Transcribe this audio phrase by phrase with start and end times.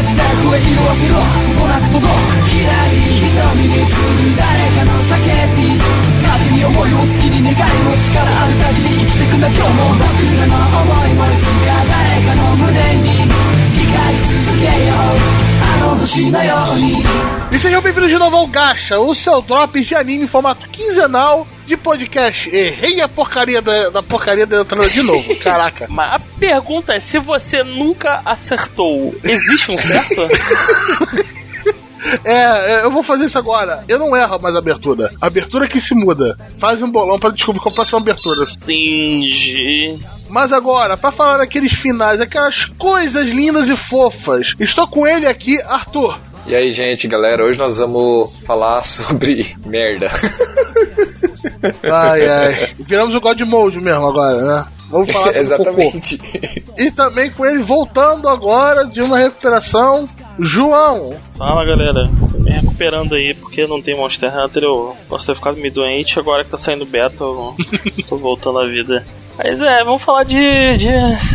[0.00, 1.14] が自宅へ色あせろ。
[1.14, 2.16] ことなく届く
[2.48, 5.20] 嫌い瞳に映る誰かの叫
[5.56, 5.76] び。
[6.24, 9.48] 風に思いを月に願いを力ある限り生きてくんだ。
[9.48, 13.28] 今日も僕らの思いもいつか誰かの胸に
[13.76, 14.94] 光り続けよ
[15.36, 15.39] う。
[17.52, 21.76] E sejam bem-vindos de novo ao Gacha, o seu drop de anime em formato quinzenal de
[21.76, 22.48] podcast.
[22.48, 25.86] Errei a porcaria da, da porcaria da entrada de novo, caraca.
[25.90, 31.30] Mas a pergunta é: se você nunca acertou, existe um certo?
[32.24, 33.84] É, é, eu vou fazer isso agora.
[33.86, 35.12] Eu não erro mais a abertura.
[35.20, 36.36] A abertura que se muda.
[36.58, 38.50] Faz um bolão para descobrir qual a próxima abertura.
[38.50, 40.00] Entendi.
[40.30, 45.60] Mas agora, para falar daqueles finais, aquelas coisas lindas e fofas, estou com ele aqui,
[45.62, 46.16] Arthur.
[46.46, 50.08] E aí, gente, galera, hoje nós vamos falar sobre merda.
[51.82, 52.68] Ai, ai.
[52.78, 54.66] Viramos o God Mode mesmo agora, né?
[54.88, 56.18] Vamos falar sobre Exatamente.
[56.18, 56.38] cocô.
[56.78, 61.14] E também com ele voltando agora de uma recuperação, João.
[61.36, 62.04] Fala galera,
[62.38, 66.44] me recuperando aí porque não tem Monster Hunter, eu posso ter ficado meio doente, agora
[66.44, 67.56] que tá saindo beta, eu
[68.08, 69.04] tô voltando à vida.
[69.42, 70.76] Mas é, vamos falar de.
[70.76, 70.88] de...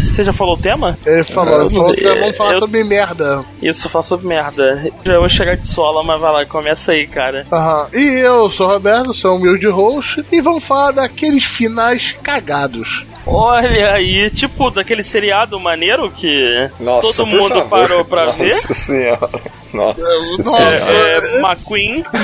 [0.05, 0.97] Você já falou o tema?
[1.05, 3.43] Ele falou, ele falou que É, vamos falar eu- sobre merda.
[3.61, 4.91] Isso, falar sobre merda.
[5.03, 7.45] Já vou chegar de sola, mas vai lá, começa aí, cara.
[7.51, 7.87] Aham.
[7.93, 13.03] E eu sou o Roberto, sou o humilde host, e vamos falar daqueles finais cagados.
[13.27, 17.69] Olha aí, tipo daquele seriado maneiro que Nossa, todo mundo favor.
[17.69, 18.49] parou pra Nossa ver.
[18.73, 19.29] senhora.
[19.73, 20.01] Nossa,
[20.43, 20.79] Nossa.
[20.79, 21.27] senhora.
[21.33, 22.03] É, McQueen,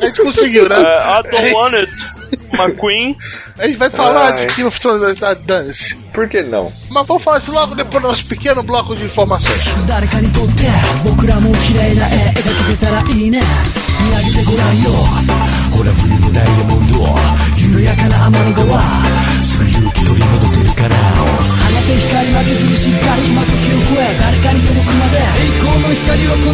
[0.00, 0.76] A gente conseguiu, né?
[0.76, 1.92] é, I don't want it.
[2.52, 3.16] McQueen.
[3.58, 4.46] A gente vai falar Ai.
[4.46, 5.96] de Game of Thrones da Dance.
[6.12, 6.72] Por que não?
[6.90, 9.62] Mas vamos falar isso logo depois do nosso pequeno bloco de informações.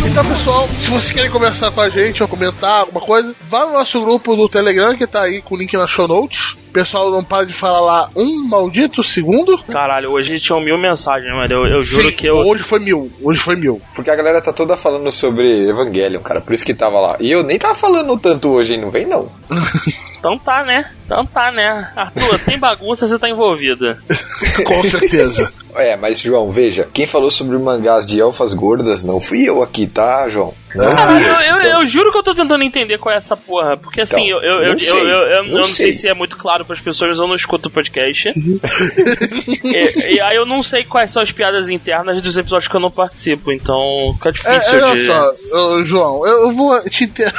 [0.06, 3.72] Então, pessoal, se vocês querem conversar com a gente ou comentar alguma coisa, vá no
[3.72, 6.53] nosso grupo do Telegram que tá aí com o link na show notes.
[6.53, 9.59] O pessoal não para de falar lá um maldito segundo.
[9.65, 11.53] Caralho, hoje tinha mil mensagens, mano.
[11.53, 12.37] Eu, eu juro Sim, que eu.
[12.37, 13.10] Hoje foi mil.
[13.22, 13.81] Hoje foi mil.
[13.94, 16.41] Porque a galera tá toda falando sobre Evangelion, cara.
[16.41, 17.16] Por isso que tava lá.
[17.20, 18.81] E eu nem tava falando tanto hoje, hein?
[18.81, 19.31] Não vem não.
[20.19, 20.91] Então tá, né?
[21.06, 21.91] Então tá, né?
[21.97, 23.99] Arthur, tem bagunça, você tá envolvida.
[24.65, 25.53] Com certeza.
[25.77, 26.89] É, mas, João, veja.
[26.93, 30.53] Quem falou sobre mangás de elfas gordas não fui eu aqui, tá, João?
[30.75, 31.56] Não Cara, fui eu, eu.
[31.62, 33.77] eu, eu juro que eu tô tentando entender qual é essa porra.
[33.77, 35.93] Porque assim, Então, eu, eu, não sei, eu, eu- eu não não sei sei.
[35.93, 38.33] se é muito claro pras pessoas, mas eu não escuto o podcast.
[39.62, 42.81] e, e aí eu não sei quais são as piadas internas dos episódios que eu
[42.81, 45.05] não participo, então fica É, difícil olha de.
[45.05, 45.35] só,
[45.85, 47.33] João, eu, eu vou te inter...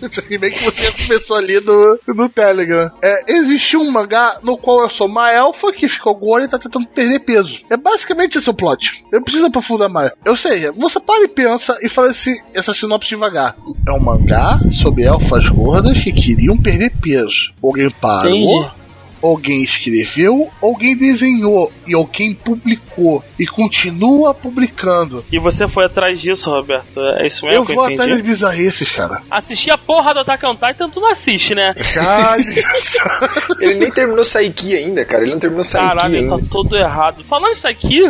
[0.18, 2.88] Aqui bem que você começou ali no, no Telegram.
[3.02, 6.58] É, existiu um mangá no qual eu sou uma elfa que ficou gorda e tá
[6.58, 7.60] tentando perder peso.
[7.70, 9.04] É basicamente esse o plot.
[9.12, 10.10] Eu preciso aprofundar mais.
[10.26, 13.56] Ou seja, você para e pensa e fala assim, essa sinopse devagar.
[13.88, 17.52] É um mangá sobre elfas gordas que queriam perder peso.
[17.62, 18.83] Alguém parou, Entendi.
[19.26, 25.24] Alguém escreveu, alguém desenhou e alguém publicou e continua publicando.
[25.32, 27.00] E você foi atrás disso, Roberto?
[27.16, 27.94] É isso mesmo Eu vou entendi?
[27.94, 29.22] atrás das bizarrices, cara.
[29.30, 31.74] Assistir a porra do Attack on Titan, tu não assiste, né?
[31.94, 32.36] Cara,
[33.60, 35.22] Ele nem terminou Saiki ainda, cara.
[35.22, 36.38] Ele não terminou Saiki Caralho, ainda.
[36.38, 37.24] tá todo errado.
[37.24, 38.00] Falando isso aqui,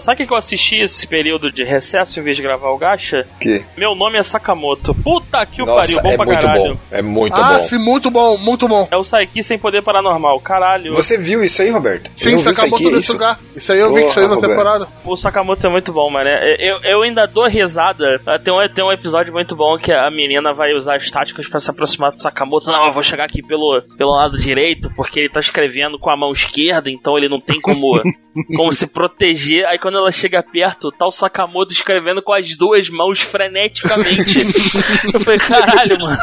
[0.00, 3.26] sabe o que eu assisti esse período de recesso em vez de gravar o Gacha?
[3.40, 3.62] Que?
[3.76, 4.94] Meu nome é Sakamoto.
[4.94, 6.74] Puta que o Nossa, pariu, bom é pra muito caralho.
[6.74, 6.80] bom.
[6.90, 7.62] É muito ah, bom.
[7.62, 8.88] sim, muito bom, muito bom.
[8.90, 10.40] É o Saiki sem poder paranormal.
[10.56, 12.10] Caralho, Você viu isso aí, Roberto?
[12.14, 13.12] Sim, Saiki, todo esse isso?
[13.12, 13.38] lugar.
[13.54, 14.88] Isso aí eu vi que saiu na temporada.
[15.04, 16.30] o Sakamoto é muito bom, mano.
[16.30, 18.18] Eu, eu ainda dou risada.
[18.42, 21.60] Tem um, tem um episódio muito bom que a menina vai usar as táticas pra
[21.60, 22.70] se aproximar do Sakamoto.
[22.70, 26.16] Não, eu vou chegar aqui pelo, pelo lado direito, porque ele tá escrevendo com a
[26.16, 28.00] mão esquerda, então ele não tem como,
[28.56, 29.66] como se proteger.
[29.66, 34.38] Aí quando ela chega perto, tá o Sakamoto escrevendo com as duas mãos freneticamente.
[35.12, 36.16] eu falei, caralho, mano.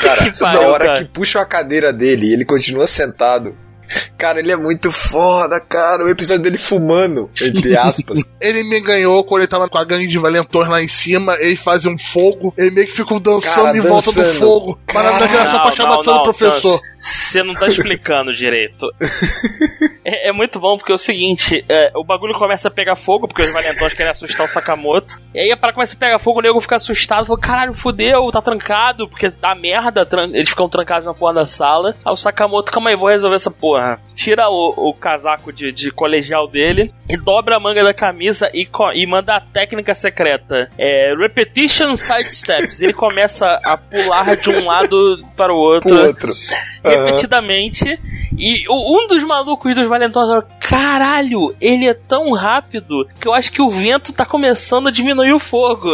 [0.00, 0.98] Cara, que pariu, na hora cara.
[1.00, 3.52] que puxa a cadeira dele e ele continua sentado.
[4.16, 6.04] Cara, ele é muito foda, cara.
[6.04, 8.22] O episódio dele fumando, entre aspas.
[8.40, 11.36] Ele me ganhou quando ele tava com a gangue de valentões lá em cima.
[11.38, 12.54] Ele fazia um fogo.
[12.56, 14.38] Ele meio que ficou dançando Cara, em volta do dançando.
[14.38, 14.80] fogo.
[14.94, 16.80] Mas na verdade era só pra chamar do professor.
[17.02, 18.86] Você não tá explicando direito.
[20.02, 23.28] É, é muito bom porque é o seguinte: é, o bagulho começa a pegar fogo,
[23.28, 25.20] porque os valentões querem assustar o Sakamoto.
[25.34, 28.30] E aí a parada começa a pegar fogo, o nego fica assustado, fala: caralho, fudeu,
[28.32, 31.94] tá trancado, porque dá merda, tran- eles ficam trancados na porra da sala.
[32.04, 33.79] Aí o Sakamoto, calma aí, vou resolver essa porra.
[34.14, 38.68] Tira o, o casaco de, de colegial dele e dobra a manga da camisa e,
[38.94, 40.68] e manda a técnica secreta.
[40.78, 42.80] É, repetition side steps.
[42.80, 46.32] Ele começa a pular de um lado para o outro outro.
[46.84, 47.98] Repetidamente.
[48.38, 53.50] E um dos malucos dos Valentosos falou: caralho, ele é tão rápido que eu acho
[53.52, 55.88] que o vento tá começando a diminuir o fogo.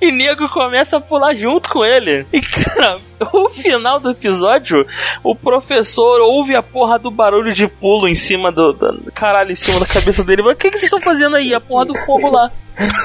[0.00, 2.26] E nego começa a pular junto com ele.
[2.32, 2.98] E cara,
[3.32, 4.86] o final do episódio,
[5.22, 8.72] o professor ouve a porra do barulho de pulo em cima do.
[8.72, 10.42] da- caralho, em cima da cabeça dele.
[10.42, 11.52] Mas o que, que vocês estão fazendo aí?
[11.54, 12.50] A porra do fogo lá.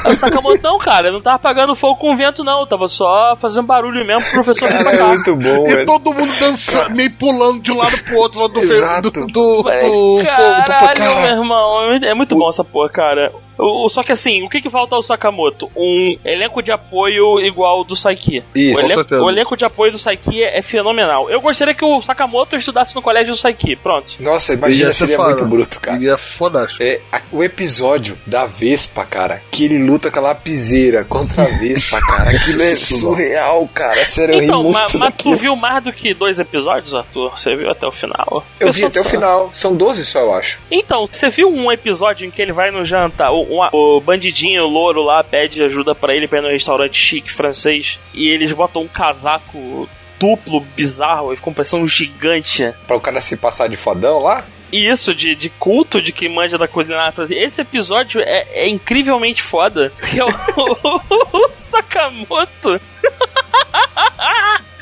[0.06, 2.62] O Sakamoto, não, cara, eu não tava apagando fogo com vento, não.
[2.62, 5.86] Eu tava só fazendo barulho mesmo pro professor Cara, é muito bom, E velho.
[5.86, 9.12] todo mundo dançando, meio pulando de um lado pro outro, do, Exato.
[9.12, 10.26] do, do, do Falei, fogo.
[10.26, 11.22] Caralho, cara.
[11.22, 13.32] meu irmão, é muito bom essa porra, cara.
[13.58, 15.70] O, o- só que assim, o que, que falta ao Sakamoto?
[15.76, 18.44] Um elenco de apoio igual ao do Saiki.
[18.54, 18.80] Isso.
[18.80, 19.24] O, Com elenco, certeza.
[19.24, 21.30] o elenco de apoio do Saiki é, é fenomenal.
[21.30, 23.76] Eu gostaria que o Sakamoto estudasse no colégio do Saiki.
[23.76, 24.16] Pronto.
[24.20, 25.30] Nossa, imagina, ser seria foda.
[25.30, 25.98] muito bruto, cara.
[26.02, 26.84] E é fodástico.
[26.84, 31.46] É, a- o episódio da Vespa, cara, que ele luta com a lapiseira contra a
[31.46, 32.32] Vespa, cara.
[32.36, 34.06] Aquilo é surreal, cara.
[34.06, 37.32] Sério, eu ri então, muito ma- mas tu viu mais do que dois episódios, Arthur?
[37.38, 38.44] Você viu até o final?
[38.60, 39.50] Eu vi Pessoal até o só- final.
[39.54, 40.60] São 12 só, eu acho.
[40.72, 45.02] Então, você viu um episódio em que ele vai no jantar, o, bandidinho, o louro
[45.02, 48.88] lá, pede ajuda pra ele pra ir no restaurante chique francês, e eles botam um
[48.88, 49.90] casaco
[50.20, 52.74] duplo, bizarro, e ficam parecendo um gigante.
[52.88, 54.46] Pra o cara se passar de fodão lá.
[54.72, 57.40] E isso, de, de culto, de que manja da cozinha francesa.
[57.40, 59.94] Esse episódio é, é incrivelmente foda.
[60.10, 62.82] Que é o, o Sakamoto,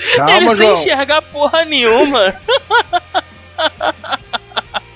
[0.08, 0.74] ele Calma, sem João.
[0.74, 2.34] enxergar porra nenhuma.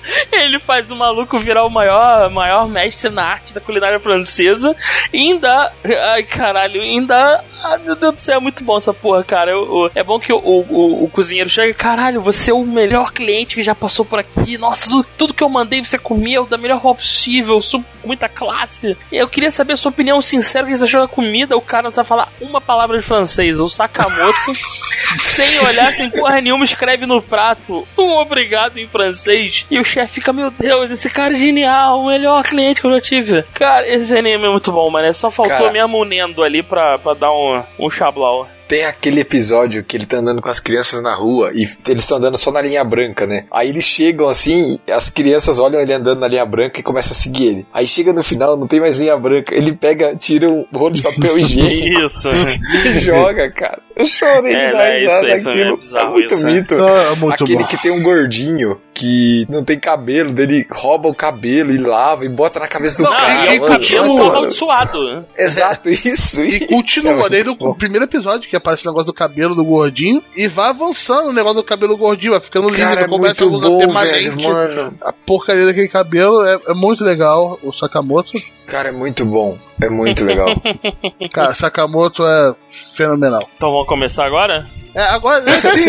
[0.32, 4.74] Ele faz o maluco virar o maior, maior mestre na arte da culinária francesa
[5.12, 5.72] e ainda.
[6.12, 7.44] Ai, caralho, ainda.
[7.62, 9.50] Ai, meu Deus do céu, é muito bom essa porra, cara.
[9.50, 13.12] Eu- eu- é bom que o, o, o cozinheiro chega caralho, você é o melhor
[13.12, 14.56] cliente que já passou por aqui.
[14.56, 18.96] Nossa, tudo, tudo que eu mandei você comeu da melhor forma possível, com muita classe.
[19.12, 21.56] Eu queria saber a sua opinião sincera, que você achou da comida.
[21.56, 23.58] O cara não sabe falar uma palavra de francês.
[23.58, 24.52] O Sakamoto,
[25.22, 29.66] sem olhar, sem porra nenhuma, escreve no prato um obrigado em francês.
[29.70, 32.92] E o chefe fica, meu Deus, esse cara é genial, o melhor cliente que eu
[32.92, 33.42] já tive.
[33.54, 35.12] Cara, esse anime é muito bom, mano.
[35.12, 35.72] Só faltou Cara.
[35.72, 38.46] mesmo o Nendo ali pra, pra dar um, um chablau.
[38.68, 42.18] Tem aquele episódio que ele tá andando com as crianças na rua e eles estão
[42.18, 43.46] andando só na linha branca, né?
[43.50, 47.14] Aí eles chegam assim, as crianças olham ele andando na linha branca e começam a
[47.14, 47.66] seguir ele.
[47.72, 51.02] Aí chega no final, não tem mais linha branca, ele pega, tira um rolo de
[51.02, 52.28] papel higiênico Isso.
[52.30, 53.80] e joga, cara.
[53.96, 56.52] Eu chorei É, né, risada isso- isso é bizarro, muito isso, é.
[56.52, 56.74] mito.
[56.76, 57.66] Ah, é muito Aquele bom.
[57.66, 62.28] que tem um gordinho que não tem cabelo, dele rouba o cabelo e lava e
[62.28, 63.46] bota na cabeça do Não, cara.
[63.52, 63.72] E é mano.
[63.80, 65.26] cabelo amaldiçoado.
[65.36, 66.44] Exato, isso.
[66.44, 69.64] E isso continua é desde o primeiro episódio, que aparece o negócio do cabelo do
[69.64, 73.44] gordinho, e vai avançando o negócio do cabelo gordinho, vai ficando lindo, Cara, é começa
[73.46, 74.48] muito a usar velho, permanente.
[74.48, 74.94] mano.
[75.00, 78.32] A porcaria daquele cabelo é, é muito legal, o Sakamoto.
[78.66, 79.58] Cara, é muito bom.
[79.80, 80.48] É muito legal.
[81.32, 82.54] Cara, Sakamoto é
[82.96, 83.40] fenomenal.
[83.56, 84.66] Então vamos começar agora?
[84.94, 85.88] É, agora, sim.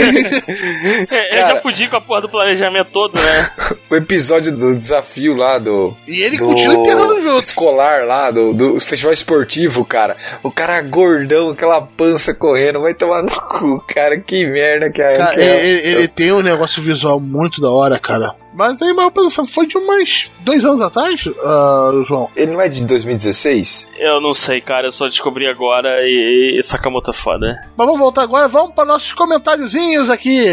[1.09, 1.56] É, eu Cara.
[1.56, 3.50] já fudi com a porra do planejamento todo, né?
[3.89, 5.95] o episódio do desafio lá do.
[6.07, 7.39] e ele do continua enterrando junto.
[7.39, 10.15] escolar lá, do, do festival esportivo, cara.
[10.44, 14.19] O cara gordão, aquela pança correndo, vai tomar no cu, cara.
[14.19, 15.18] Que merda que é.
[15.18, 15.65] Cara, que é.
[15.65, 18.36] ele, ele tem um negócio visual muito da hora, cara.
[18.54, 22.30] Mas aí, maior pensando, foi de umas dois anos atrás, ah, João.
[22.36, 23.90] Ele não é de 2016?
[23.98, 27.62] Eu não sei, cara, eu só descobri agora e, e Sakamoto é foda.
[27.78, 30.46] Mas vamos voltar agora, vamos para nossos comentáriozinhos aqui.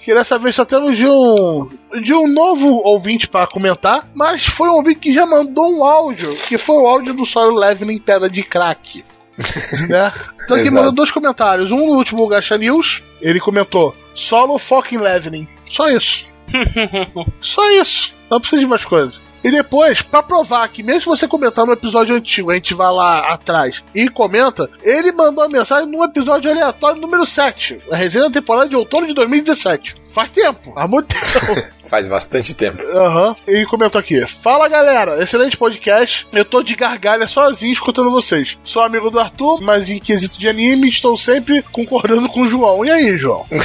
[0.00, 1.68] Que dessa vez só temos de um
[2.00, 6.34] de um novo ouvinte para comentar, mas foi um ouvinte que já mandou um áudio,
[6.48, 9.04] que foi o áudio do Solo Levin em Pedra de Crack.
[9.88, 10.12] né?
[10.42, 11.70] Então aqui mandou dois comentários.
[11.70, 15.48] Um no último Gacha News, ele comentou: Solo fucking Levening.
[15.68, 16.26] Só isso.
[17.40, 18.19] Só isso.
[18.30, 19.22] Não precisa de mais coisas.
[19.42, 22.92] E depois, pra provar que mesmo se você comentar no episódio antigo, a gente vai
[22.92, 28.26] lá atrás e comenta, ele mandou uma mensagem no episódio aleatório número 7, a resenha
[28.26, 29.94] da temporada de outono de 2017.
[30.12, 31.80] Faz tempo, há muito tempo.
[31.90, 32.80] Faz bastante tempo.
[32.96, 33.34] Aham.
[33.48, 36.24] Ele comentou aqui: Fala galera, excelente podcast.
[36.32, 38.56] Eu tô de gargalha sozinho escutando vocês.
[38.62, 42.84] Sou amigo do Arthur, mas em quesito de anime estou sempre concordando com o João.
[42.84, 43.44] E aí, João?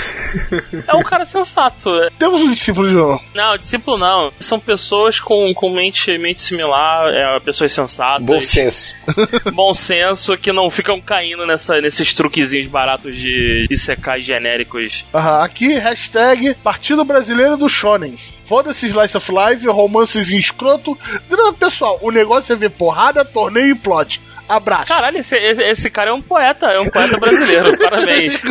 [0.88, 1.90] É um cara sensato.
[2.18, 3.20] Temos um discípulo João.
[3.34, 4.32] Não, discípulo não.
[4.40, 8.26] São pessoas com, com mente, mente similar, é, pessoas sensatas.
[8.26, 8.96] Bom senso.
[9.54, 15.06] bom senso, que não ficam caindo nessa, nesses truquezinhos baratos de, de secar genéricos.
[15.14, 18.18] Aham, aqui, hashtag Partido Brasileiro do Shonen.
[18.46, 20.98] Foda-se Slice of Life, romances em escroto.
[21.60, 24.22] Pessoal, o negócio é ver porrada, torneio e plot.
[24.48, 24.88] Abraço.
[24.88, 27.78] Caralho, esse, esse cara é um poeta, é um poeta brasileiro.
[27.82, 28.42] Parabéns.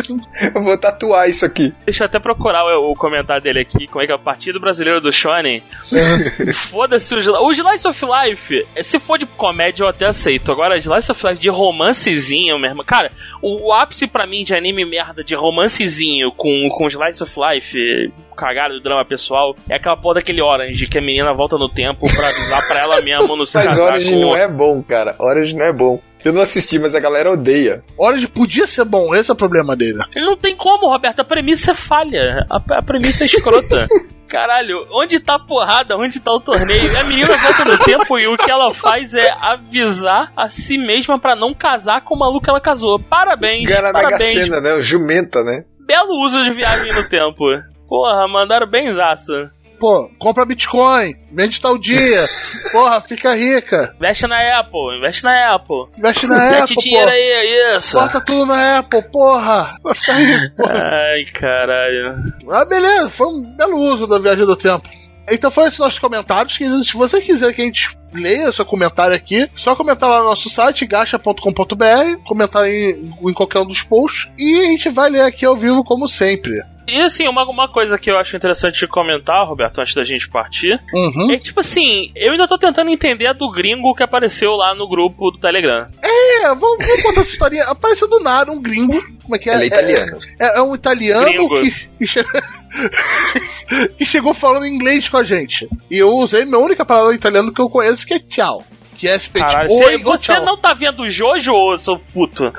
[0.53, 1.73] Eu vou tatuar isso aqui.
[1.85, 4.59] Deixa eu até procurar o, o comentário dele aqui, como é que é o Partido
[4.59, 5.63] Brasileiro do Shonen.
[6.53, 8.67] Foda-se o, o Slice of Life.
[8.81, 10.51] Se for de comédia, eu até aceito.
[10.51, 12.85] Agora, Slice of Life de romancezinho, meu irmão.
[12.85, 13.11] Cara,
[13.41, 18.11] o, o ápice pra mim de anime merda de romancezinho com, com Slice of Life,
[18.35, 22.05] cagado do drama pessoal, é aquela porra daquele Orange que a menina volta no tempo
[22.13, 25.15] pra avisar pra ela mesmo no se Mas Orange com não é bom, cara.
[25.19, 25.99] Orange não é bom.
[26.23, 27.83] Eu não assisti, mas a galera odeia.
[27.95, 29.99] Orange podia ser bom, esse é o problema dele.
[30.15, 31.19] Não tem como, Roberto.
[31.19, 32.45] A premissa é falha.
[32.49, 33.87] A, a premissa é escrota.
[34.27, 35.95] Caralho, onde tá a porrada?
[35.95, 36.99] Onde tá o torneio?
[36.99, 41.19] A menina volta no tempo e o que ela faz é avisar a si mesma
[41.19, 42.99] pra não casar com o maluco que ela casou.
[42.99, 44.45] Parabéns, Mega parabéns.
[44.45, 44.73] Sena, né?
[44.73, 45.63] O Jumenta, né?
[45.85, 47.45] Belo uso de viagem no tempo.
[47.87, 49.31] Porra, mandaram benzaço.
[49.79, 52.25] Pô, compra Bitcoin, vende tal dia.
[52.71, 53.93] Porra, fica rica.
[53.97, 55.85] Investe na Apple, investe na Apple.
[55.97, 57.11] Investe na Mete Apple, dinheiro pô.
[57.11, 57.99] aí, é isso.
[57.99, 59.75] Bota tudo na Apple, porra.
[59.83, 60.81] Vai ficar rico, porra.
[60.81, 62.33] Ai, caralho.
[62.49, 64.89] Ah, beleza, foi um belo uso da viagem do tempo.
[65.29, 66.55] Então foi esses nossos comentários.
[66.55, 70.49] Se você quiser que a gente leia seu comentário aqui, só comentar lá no nosso
[70.49, 75.45] site, gacha.com.br, comentar em, em qualquer um dos posts, e a gente vai ler aqui
[75.45, 76.53] ao vivo como sempre.
[76.87, 80.29] E assim, uma, uma coisa que eu acho interessante de comentar, Roberto, antes da gente
[80.29, 81.31] partir, Uhum.
[81.31, 84.75] É que, tipo assim, eu ainda tô tentando entender a do gringo que apareceu lá
[84.75, 85.87] no grupo do Telegram.
[85.99, 87.63] É, vamos, vamos contar essa historinha.
[87.63, 89.01] Apareceu do nada um gringo.
[89.23, 89.53] Como é que é?
[89.53, 90.17] Ela é italiana.
[90.39, 91.59] É, é um italiano Gringo.
[91.61, 92.23] que, que, che-
[93.97, 95.67] que chegou falando inglês com a gente.
[95.89, 98.63] E eu usei minha única palavra em italiano que eu conheço, que é tchau.
[98.97, 100.45] Que é esse Caralho, Oi, você, tchau.
[100.45, 102.49] não tá vendo o Jojo, seu puto?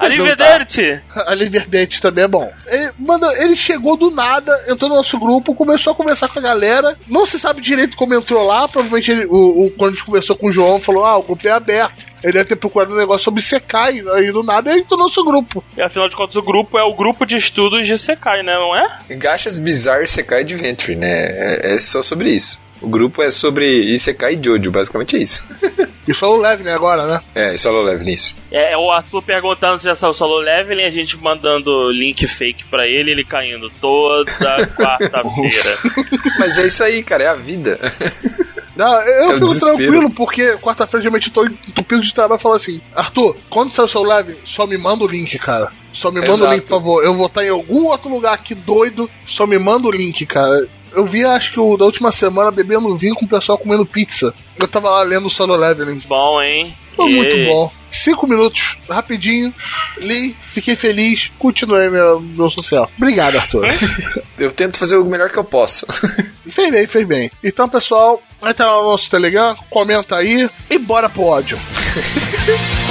[0.00, 1.00] Arrivederci!
[1.26, 2.50] A Liverdente também é bom.
[2.66, 6.42] Ele, mano, ele chegou do nada, entrou no nosso grupo, começou a conversar com a
[6.42, 6.96] galera.
[7.06, 8.66] Não se sabe direito como entrou lá.
[8.68, 11.46] Provavelmente ele- o, o- quando a gente conversou com o João, falou: Ah, o grupo
[11.46, 12.06] é aberto.
[12.22, 15.24] Ele deve ter procurado um negócio sobre Sekai, aí do nada ele entrou no nosso
[15.24, 15.62] grupo.
[15.76, 18.54] E afinal de contas, o grupo é o grupo de estudos de Sekai, né?
[18.54, 19.14] Não é?
[19.16, 21.08] Gachas Bizarre Isekai Adventure, né?
[21.10, 22.62] É, é só sobre isso.
[22.82, 25.44] O grupo é sobre Isekai e Jojo, basicamente é isso.
[26.08, 27.20] E falou leve, né, agora, né?
[27.32, 28.34] É, só eu levo nisso.
[28.50, 32.26] É, é o Arthur perguntando se já saiu o solo leveling, a gente mandando link
[32.26, 34.24] fake pra ele, ele caindo toda
[34.74, 35.78] quarta-feira.
[36.40, 37.78] Mas é isso aí, cara, é a vida.
[38.74, 39.76] Não, eu É o fico desespero.
[39.76, 43.84] tranquilo, porque quarta-feira geralmente eu tô entupido de trabalho e falo assim: Arthur, quando sair
[43.84, 45.70] o seu live, só me manda o link, cara.
[45.92, 46.52] Só me manda o Exato.
[46.54, 47.04] link, por favor.
[47.04, 50.66] Eu vou estar em algum outro lugar aqui doido, só me manda o link, cara.
[50.94, 54.34] Eu vi, acho que o da última semana, bebendo vinho com o pessoal comendo pizza.
[54.58, 56.02] Eu tava lá lendo o Solo Leveling.
[56.06, 56.74] Bom, hein?
[56.94, 57.72] Foi E- muito bom.
[57.88, 59.52] Cinco minutos, rapidinho.
[59.98, 62.90] Li, fiquei feliz, continuei meu, meu social.
[62.96, 63.66] Obrigado, Arthur.
[64.38, 65.86] Eu tento fazer o melhor que eu posso.
[66.48, 67.30] fez bem, fez bem.
[67.42, 71.58] Então, pessoal, entra lá no nosso Telegram, comenta aí e bora pro ódio.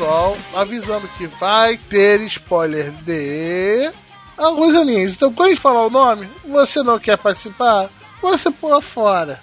[0.00, 3.90] pessoal, avisando que vai ter spoiler de
[4.36, 5.14] alguns animes.
[5.14, 7.90] Então, quando a gente falar o nome, você não quer participar,
[8.22, 9.38] você pula fora.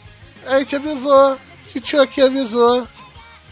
[0.48, 1.38] A gente avisou,
[1.76, 2.88] o tio aqui avisou.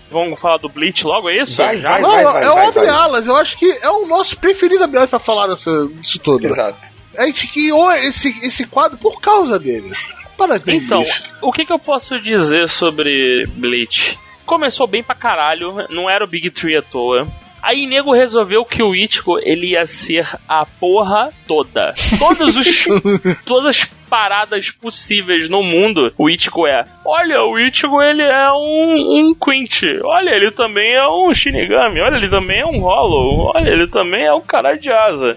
[0.09, 1.57] Vamos falar do Bleach logo, é isso?
[1.57, 1.91] Vai, Já?
[1.91, 2.89] vai, Não, vai, é o vai, Abre vai.
[2.89, 6.47] Alas, eu acho que é o nosso preferido Abre Alas pra falar dessa, disso tudo.
[6.47, 6.89] Exato.
[7.15, 9.91] A gente criou esse, esse quadro por causa dele.
[10.35, 10.83] Parabéns.
[10.83, 11.03] Então,
[11.41, 14.17] o que, que eu posso dizer sobre Bleach?
[14.45, 17.27] Começou bem pra caralho, não era o Big Tree à toa.
[17.61, 21.95] Aí nego resolveu que o Ichigo ele ia ser a porra toda.
[22.19, 22.85] Todos os
[23.43, 26.83] todas as paradas possíveis no mundo, o Ichigo é.
[27.03, 29.81] Olha, o Ichigo ele é um, um Quint.
[30.03, 32.01] Olha, ele também é um Shinigami.
[32.01, 33.51] Olha, ele também é um Hollow.
[33.55, 35.35] Olha, ele também é um cara de asa.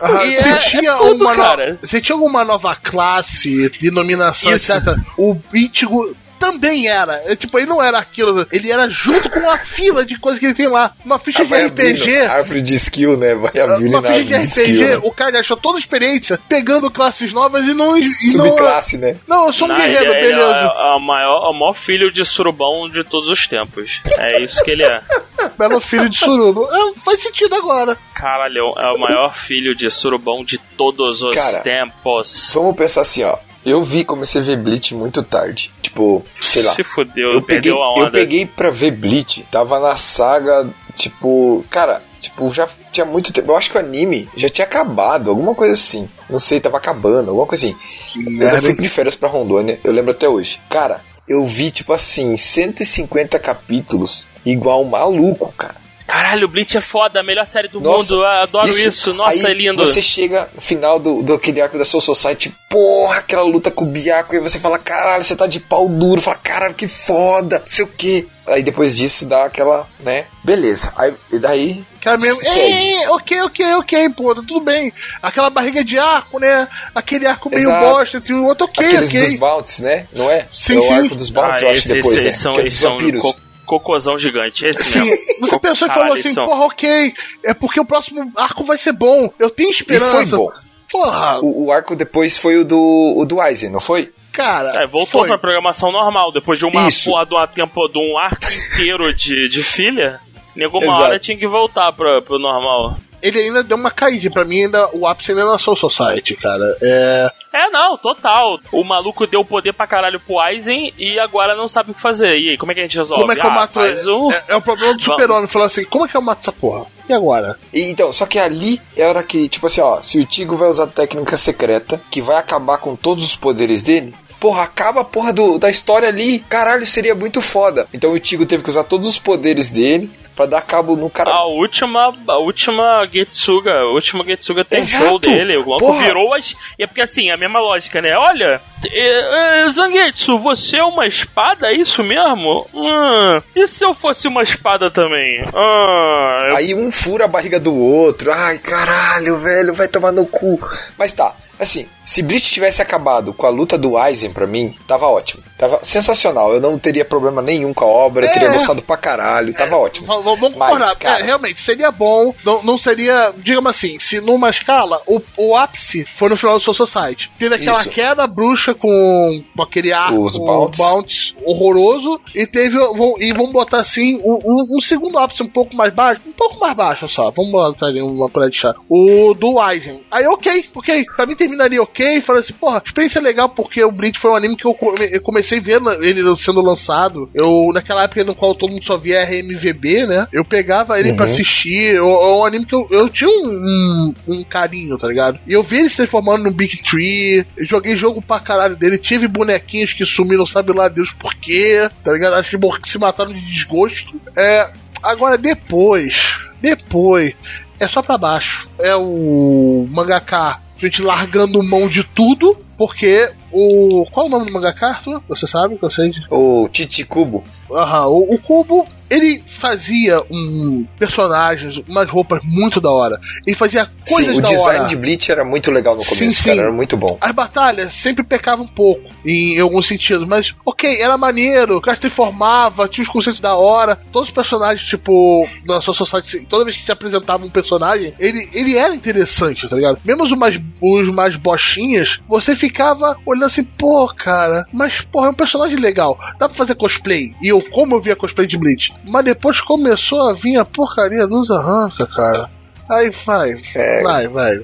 [0.00, 4.72] Ah, você, é- tinha é tudo, uma no- tinha alguma nova classe, denominação, Isso.
[4.72, 4.96] etc.
[5.18, 7.22] O Ichigo também era.
[7.26, 8.46] É, tipo, ele não era aquilo.
[8.52, 10.92] Ele era junto com uma fila de coisas que ele tem lá.
[11.04, 12.00] Uma ficha Ah, de RPG.
[12.16, 13.34] abrindo Árvore de skill, né?
[13.34, 14.88] Vai abrindo Uma na ficha de RPG, skill.
[14.88, 15.00] né?
[15.02, 17.96] o cara gastou toda a experiência pegando classes novas e não.
[17.96, 18.02] E
[18.36, 19.16] não Subclasse, né?
[19.26, 20.52] não, eu sou um Não, guerreiro, ele, ele beleza.
[20.52, 24.00] é, é o maior, é o maior filho de surubão de todos os tempos.
[24.18, 25.00] É isso que ele é.
[25.58, 26.68] Belo filho de surubo.
[26.70, 27.96] É, faz sentido agora.
[28.14, 32.50] Caralho, é o maior filho de surubão de todos os Cara, tempos.
[32.54, 33.36] Vamos pensar assim, ó.
[33.66, 35.72] Eu vi, comecei a ver Bleach muito tarde.
[35.82, 36.72] Tipo, sei lá.
[36.72, 38.06] Se fudeu, Eu peguei, a onda.
[38.06, 43.50] eu peguei pra ver Bleach, tava na saga, tipo, cara, tipo, já tinha muito tempo.
[43.50, 46.08] Eu acho que o anime já tinha acabado, alguma coisa assim.
[46.30, 47.76] Não sei, tava acabando, alguma coisa assim.
[48.14, 50.60] Eu fui de férias pra Rondônia, eu lembro até hoje.
[50.70, 55.74] Cara, eu vi, tipo assim, 150 capítulos igual um maluco, cara.
[56.06, 58.22] Caralho, o Bleach é foda, a melhor série do Nossa, mundo.
[58.22, 59.12] Eu adoro isso.
[59.12, 59.84] Nossa, Aí é lindo.
[59.84, 63.84] Você chega no final do, do aquele arco da Soul Society, porra, aquela luta com
[63.84, 67.58] o Biaco, e você fala, caralho, você tá de pau duro, fala, caralho, que foda,
[67.58, 68.28] não sei o que.
[68.46, 70.26] Aí depois disso dá aquela, né?
[70.44, 70.92] Beleza.
[70.96, 71.84] Aí e daí.
[72.00, 74.92] Cara mesmo, ei, ei, ok, ok, ok, pô, tá tudo bem.
[75.20, 76.68] Aquela barriga de arco, né?
[76.94, 77.84] Aquele arco meio Exato.
[77.84, 79.38] bosta entre o outro, ok, Aqueles dos ok.
[79.38, 80.06] Bounties, né?
[80.12, 80.46] Não é?
[80.52, 80.92] Sim, é o sim.
[80.92, 82.32] arco dos Bounties, eu acho, esse, depois, esse, né?
[82.32, 83.22] são, que é dos são vampiros.
[83.22, 84.64] co cocôzão gigante.
[84.66, 85.16] Esse Sim, mesmo.
[85.40, 87.12] você pensou e falou assim, porra, ok,
[87.44, 89.30] é porque o próximo arco vai ser bom.
[89.38, 90.26] Eu tenho E esperança.
[90.26, 90.50] foi bom.
[90.90, 94.12] Porra, O, o arco depois foi o do, o do Aizen, não foi?
[94.32, 94.82] cara.
[94.82, 95.28] É, voltou foi.
[95.28, 96.30] pra programação normal.
[96.30, 97.10] Depois de uma Isso.
[97.10, 98.44] porra de, uma tempo, de um arco
[98.74, 100.20] inteiro de, de filha,
[100.54, 101.02] nego uma Exato.
[101.02, 102.96] hora tinha que voltar pra, pro normal.
[103.22, 104.30] Ele ainda deu uma caída.
[104.30, 106.64] Pra mim, ainda, o ápice ainda é na Soul Society, cara.
[106.82, 107.30] É.
[107.52, 108.58] É, não, total.
[108.72, 112.38] O maluco deu poder pra caralho pro Aizen e agora não sabe o que fazer.
[112.38, 113.20] E aí, como é que a gente resolve?
[113.20, 113.74] Como é que eu ah, mato.
[113.74, 114.30] faz um...
[114.30, 115.48] É, é o problema do super-homem.
[115.48, 116.86] Falou assim: como é que eu mato essa porra?
[117.08, 117.58] E agora?
[117.72, 120.56] E, então, só que ali é a hora que, tipo assim, ó, se o Tigo
[120.56, 125.04] vai usar técnica secreta, que vai acabar com todos os poderes dele, porra, acaba a
[125.04, 127.86] porra do, da história ali, caralho, seria muito foda.
[127.92, 131.30] Então o Tigo teve que usar todos os poderes dele pra dar cabo no cara.
[131.30, 135.56] A última, a última Getsuga, a última Getsuga tem show dele.
[135.56, 136.04] O Porra.
[136.04, 136.54] virou as.
[136.78, 138.14] E é porque assim, a mesma lógica, né?
[138.16, 142.66] Olha, é, é, Zangetsu, você é uma espada, é isso mesmo?
[142.74, 145.42] Hum, e se eu fosse uma espada também?
[145.54, 148.30] Ah, eu- Aí um fura a barriga do outro.
[148.32, 150.60] Ai, caralho, velho, vai tomar no cu.
[150.98, 155.06] Mas tá, assim, se Bleach tivesse acabado com a luta do Aizen pra mim, tava
[155.06, 155.42] ótimo.
[155.58, 156.52] Tava sensacional.
[156.52, 158.52] Eu não teria problema nenhum com a obra, eu teria É.
[158.52, 160.06] gostado pra caralho, tava ótimo.
[160.06, 160.94] V- v- Vamos concordar.
[160.96, 162.34] cara- É, realmente, seria bom.
[162.44, 163.32] Não, não seria.
[163.38, 167.30] Digamos assim, se numa escala, o, o ápice foi no final do Soul Society.
[167.38, 167.88] Teve aquela Isso.
[167.90, 170.78] queda bruxa com, com aquele arco Os bounties.
[170.78, 172.20] bounties horroroso.
[172.34, 172.76] E teve.
[172.78, 176.20] vão- E vamos botar assim, um, um- um segundo ápice um pouco mais baixo.
[176.26, 177.30] Um pouco mais baixo só.
[177.30, 178.74] Vamos botar ali uma colher de chá.
[178.88, 180.02] O do Aizen.
[180.10, 181.04] Aí, ok, ok.
[181.16, 182.20] Pra mim terminaria ok.
[182.20, 185.20] Falei assim, porra, experiência legal porque o Bleach foi um anime que eu, come- eu
[185.20, 187.28] comecei vendo ele sendo lançado.
[187.34, 190.26] Eu, naquela época no qual todo mundo só via RMVB, né?
[190.32, 191.96] Eu pegava ele pra assistir.
[191.96, 195.38] É um anime que eu, eu tinha um, um, um carinho, tá ligado?
[195.46, 197.44] E eu vi ele se transformando num Big Tree.
[197.56, 198.98] Eu joguei jogo pra caralho dele.
[198.98, 202.34] Tive bonequinhos que sumiram, sabe lá Deus por quê, tá ligado?
[202.34, 204.20] Acho que se mataram de desgosto.
[204.36, 204.70] É.
[205.02, 206.38] Agora, depois.
[206.60, 207.34] Depois.
[207.78, 208.68] É só pra baixo.
[208.78, 214.06] É o mangaka gente largando mão de tudo, porque o.
[214.10, 215.22] Qual é o nome do mangaka, Arthur?
[215.28, 216.10] Você sabe que eu sei?
[216.30, 217.42] O Titi Cubo.
[217.70, 223.18] Aham, o, o Cubo, ele fazia um personagens, umas roupas muito da hora.
[223.44, 224.88] Ele fazia coisas Sim, o da design hora.
[224.88, 226.48] de Bleach era muito legal no Sim, começo, sim.
[226.50, 227.18] cara, era muito bom.
[227.20, 231.96] As batalhas sempre pecavam um pouco, em alguns sentidos, mas ok, era maneiro, o cara
[231.96, 236.64] se transformava, tinha os conceitos da hora, todos os personagens, tipo, na sua society, toda
[236.64, 239.98] vez que se apresentava um personagem, ele, ele era interessante, tá ligado?
[240.04, 245.30] Mesmo os mais, os mais bochinhas, você ficava olhando assim, pô, cara, mas porra, é
[245.30, 248.92] um personagem legal, dá pra fazer cosplay, e eu, como eu via cosplay de Bleach,
[249.08, 252.50] mas depois começou a vir a porcaria dos arranca, cara.
[252.88, 254.02] Aí vai, É.
[254.02, 254.60] vai, vai.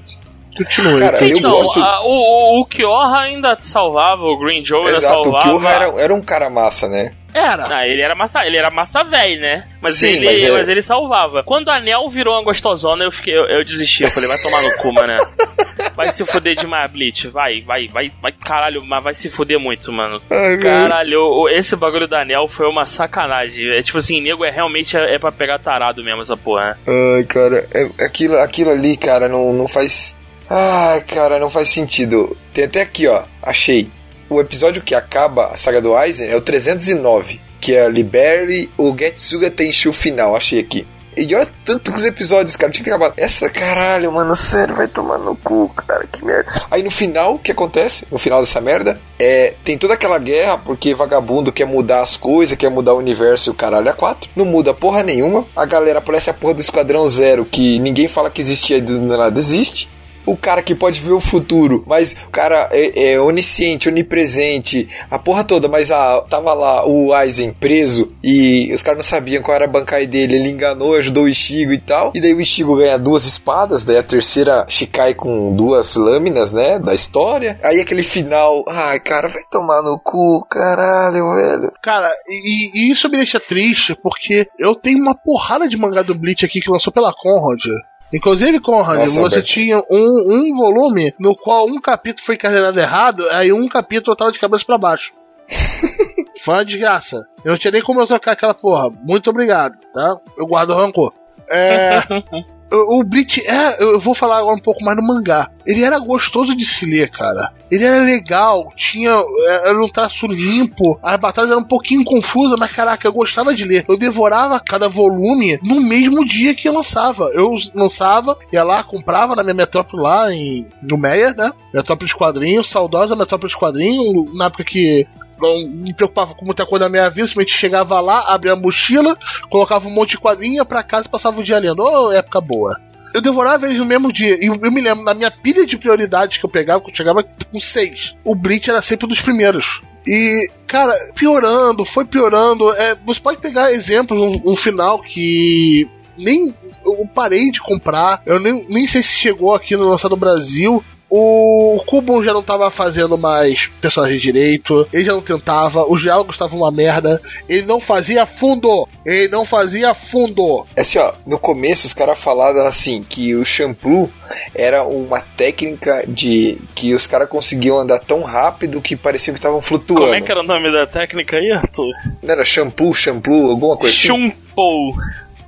[0.57, 0.99] Continue.
[0.99, 4.97] Cara, eu Então, gosto- a- o, o, o Kiorra ainda salvava, o Green Joe ainda
[4.97, 5.43] Exato, o salvava.
[5.45, 7.11] Kyoha era, era um cara massa, né?
[7.33, 7.67] Era.
[7.77, 9.67] Ah, ele era massa, ele era massa velho, né?
[9.81, 11.43] Mas, Sim, ele, mas mas, é- ele salvava.
[11.43, 14.03] Quando a Nel virou uma gostosona, eu fiquei, eu, eu desisti.
[14.03, 15.13] Eu falei, vai tomar no cu, mano.
[15.95, 17.27] Vai se fuder demais, Bleach.
[17.27, 20.21] Vai, vai, vai, vai, caralho, mas vai se fuder muito, mano.
[20.61, 23.69] Caralho, o- esse bagulho da Nel foi uma sacanagem.
[23.77, 26.77] É tipo assim, nego é realmente é, é pra pegar tarado mesmo essa porra.
[26.85, 26.93] né?
[27.17, 30.19] Ai, cara, é- aquilo, aquilo ali, cara, não, não faz.
[30.49, 32.35] Ai, cara, não faz sentido.
[32.53, 33.89] Tem até aqui, ó, achei.
[34.33, 38.91] O episódio que acaba a saga do Aizen é o 309, que é Libere o
[38.97, 40.87] Getsuga Tenshu final, achei aqui.
[41.15, 43.13] E olha tanto que os episódios, cara, tinha que ter acabado.
[43.15, 46.51] Essa caralho, mano, sério, vai tomar no cu, cara, que merda.
[46.71, 48.07] Aí no final, o que acontece?
[48.11, 49.53] No final dessa merda, é.
[49.63, 53.51] Tem toda aquela guerra, porque vagabundo quer mudar as coisas, quer mudar o universo e
[53.51, 54.31] o caralho a quatro.
[54.35, 55.45] Não muda porra nenhuma.
[55.55, 58.99] A galera aparece a porra do Esquadrão Zero, que ninguém fala que existia e do
[58.99, 59.87] nada existe.
[60.25, 65.19] O cara que pode ver o futuro, mas o cara é, é onisciente, onipresente, a
[65.19, 69.55] porra toda, mas a, tava lá o Aizen preso e os caras não sabiam qual
[69.55, 72.77] era a bancai dele, ele enganou, ajudou o Ishigo e tal, e daí o Ishigo
[72.77, 78.03] ganha duas espadas, daí a terceira Shikai com duas lâminas, né, da história, aí aquele
[78.03, 81.71] final, ai cara, vai tomar no cu, caralho, velho.
[81.81, 86.15] Cara, e, e isso me deixa triste, porque eu tenho uma porrada de mangá do
[86.15, 87.65] Bleach aqui que lançou pela Conrad.
[88.13, 89.47] Inclusive, Conrad, Nossa, você Alberto.
[89.47, 94.31] tinha um, um volume no qual um capítulo foi encadenado errado, aí um capítulo tava
[94.31, 95.13] de cabeça pra baixo.
[96.41, 97.27] Foi uma desgraça.
[97.43, 98.89] Eu não tinha nem como eu trocar aquela porra.
[99.03, 100.15] Muito obrigado, tá?
[100.37, 101.13] Eu guardo o rancor.
[101.49, 101.99] É.
[102.73, 103.81] O o Bleach é.
[103.83, 105.49] Eu vou falar agora um pouco mais no mangá.
[105.65, 107.53] Ele era gostoso de se ler, cara.
[107.71, 109.11] Ele era legal, tinha.
[109.11, 113.53] é, Era um traço limpo, as batalhas eram um pouquinho confusas, mas caraca, eu gostava
[113.53, 113.85] de ler.
[113.87, 117.29] Eu devorava cada volume no mesmo dia que lançava.
[117.33, 121.51] Eu lançava, ia lá, comprava na minha metrópole lá em, no Meia, né?
[121.73, 125.07] Metrópolis Quadrinho, saudosa Metrópolis Quadrinho, na época que
[125.39, 129.17] não me preocupava com muita coisa na minha vida, simplesmente chegava lá, abria a mochila,
[129.49, 131.81] colocava um monte de quadrinho, ia pra casa e passava o dia lendo.
[131.81, 132.79] Ô, época boa.
[133.13, 134.43] Eu devorava eles no mesmo dia.
[134.43, 137.23] E eu me lembro, na minha pilha de prioridades que eu pegava, que eu chegava
[137.23, 139.81] com seis, o Bleach era sempre um dos primeiros.
[140.05, 142.71] E, cara, piorando, foi piorando.
[142.73, 146.53] É, você pode pegar exemplos, um, um final que nem
[146.85, 148.21] eu parei de comprar.
[148.25, 150.83] Eu nem, nem sei se chegou aqui no lançado no Brasil.
[151.15, 156.33] O Kubo já não tava fazendo mais personagem direito, ele já não tentava, os diálogos
[156.33, 160.65] estavam uma merda, ele não fazia fundo, ele não fazia fundo.
[160.75, 164.09] É assim, ó, no começo os caras falaram assim que o shampoo
[164.55, 169.61] era uma técnica de que os caras conseguiam andar tão rápido que parecia que estavam
[169.61, 170.05] flutuando.
[170.05, 171.91] Como é que era o nome da técnica aí, Arthur?
[172.23, 174.07] Não era shampoo, shampoo, alguma coisa assim?
[174.07, 174.95] Chumpou.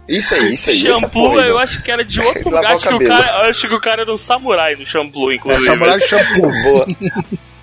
[0.07, 0.79] Isso aí, isso aí.
[0.79, 2.73] Shampoo, eu acho que era de outro lugar.
[2.73, 5.35] Acho que, o cara, eu acho que o cara era um samurai no shampoo, É,
[5.35, 5.65] inclusive.
[5.65, 6.51] Samurai Shampoo.
[6.63, 6.85] Boa.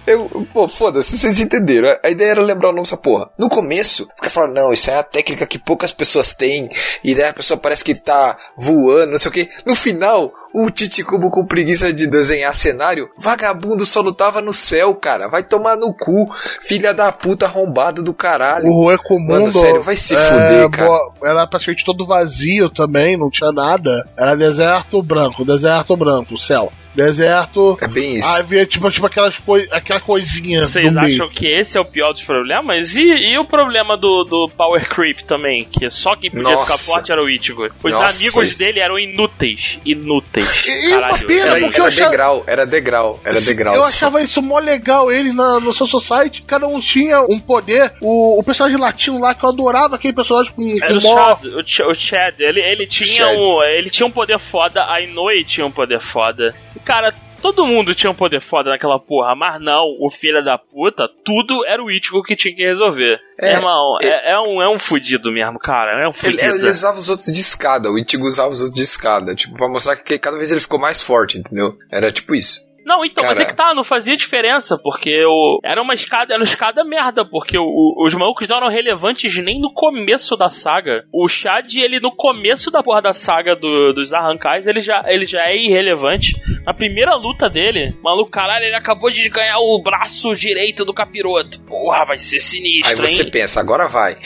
[0.05, 1.97] Eu, pô, foda-se, vocês entenderam.
[2.03, 3.31] A ideia era lembrar o nome dessa porra.
[3.39, 6.69] No começo, os caras falaram, não, isso é a técnica que poucas pessoas têm.
[7.05, 9.49] E daí a pessoa parece que tá voando, não sei o que.
[9.65, 15.29] No final, o Titicubo com preguiça de desenhar cenário, vagabundo só lutava no céu, cara.
[15.29, 18.67] Vai tomar no cu, filha da puta arrombado do caralho.
[18.67, 19.29] O Rue Comum.
[19.29, 21.11] Mano, sério, vai se fuder, cara.
[21.23, 23.91] Era praticamente todo vazio também, não tinha nada.
[24.17, 26.73] Era deserto branco, deserto branco, céu.
[26.95, 27.79] Deserto.
[27.81, 28.29] É bem isso.
[28.29, 32.13] Aí havia tipo, tipo aquelas coi aquela coisinha Vocês acham que esse é o pior
[32.13, 32.95] dos problemas?
[32.95, 35.65] E, e o problema do, do Power Creep também?
[35.65, 36.77] Que só quem podia Nossa.
[36.77, 37.67] ficar forte era o Ichigo.
[37.83, 39.81] Os Nossa, amigos dele eram inúteis.
[39.85, 40.42] Inúteis.
[40.67, 43.75] E- e uma pena, era- porque eu Era achava- degrau, era degrau, era degrau.
[43.75, 47.93] Eu achava isso mó legal, eles na, no seu society, cada um tinha um poder.
[48.01, 51.17] O, o personagem latino lá, que eu adorava aquele personagem com, Era com o mó.
[51.17, 53.37] Chad, o, Ch o Chad, ele, ele tinha Chad.
[53.37, 53.63] um.
[53.63, 56.55] Ele tinha um poder foda, a Inoue tinha um poder foda.
[56.75, 60.57] E, cara, todo mundo tinha um poder foda naquela porra, mas não, o filho da
[60.57, 63.21] puta, tudo era o Ichigo que tinha que resolver.
[63.39, 65.91] É, Irmão, é- é, é um, é um fudido mesmo, cara.
[66.03, 66.43] É um Ele, fudido.
[66.57, 69.69] ele usava os outros de escada, o Ichigo usava os outros de escada, tipo, pra
[69.69, 71.77] mostrar que cada vez ele ficou mais forte, entendeu?
[71.91, 72.61] Era tipo isso.
[72.85, 73.43] Não, então, mas Cara.
[73.43, 77.25] é que tá, não fazia diferença, porque o, era uma escada, era uma escada merda,
[77.25, 81.05] porque o- os malucos não eram relevantes nem no começo da saga.
[81.13, 85.27] O Chad, ele no começo da porra da saga do- dos arrancais, ele já, ele
[85.27, 86.33] já é irrelevante.
[86.67, 91.61] Na primeira luta dele, maluco, caralho, ele acabou de ganhar o braço direito do capiroto.
[91.63, 93.31] Porra, vai ser Aí sinistro, você hein?
[93.31, 94.17] pensa, agora vai.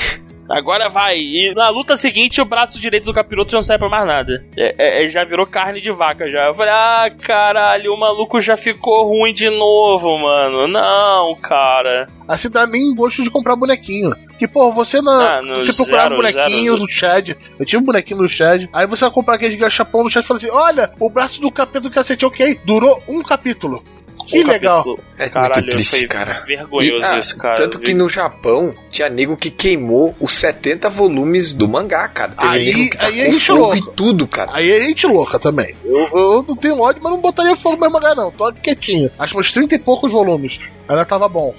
[0.50, 1.16] Agora vai.
[1.18, 4.44] E na luta seguinte, o braço direito do capiroto não serve pra mais nada.
[4.56, 6.46] É, é- é- já virou carne de vaca já.
[6.46, 10.68] Eu falei, ah, caralho, o maluco já ficou ruim de novo, mano.
[10.68, 12.06] Não, cara.
[12.28, 14.10] Assim dá nem gosto de comprar bonequinho.
[14.38, 15.38] Que, pô, você na.
[15.38, 16.78] Ah, no você procurar zero, um bonequinho zero.
[16.78, 17.30] do Chad.
[17.58, 18.66] Eu tinha um bonequinho do Chad.
[18.72, 21.50] Aí você vai comprar aquele gachapão no Chad e fala assim: olha, o braço do
[21.50, 22.60] capeta do cacete, ok.
[22.64, 23.82] Durou um capítulo.
[24.28, 24.78] Que Um legal.
[24.84, 25.04] capítulo.
[25.18, 26.44] É Caralho, muito triste, foi cara.
[26.46, 27.56] vergonhoso E, ah, isso, cara.
[27.56, 32.32] Tanto que no Japão tinha nego que queimou os 70 volumes do mangá, cara.
[32.32, 33.78] Teve Aí- que aí tacou é gente louca.
[33.78, 34.50] e tudo, cara.
[34.54, 35.74] Aí é gente louca também.
[35.84, 38.30] Eu, eu não tenho ódio, mas não botaria fogo no meu mangá, não.
[38.30, 39.10] Tô quietinho.
[39.18, 40.58] Acho uns 30 e poucos volumes.
[40.88, 41.54] Ainda tava bom.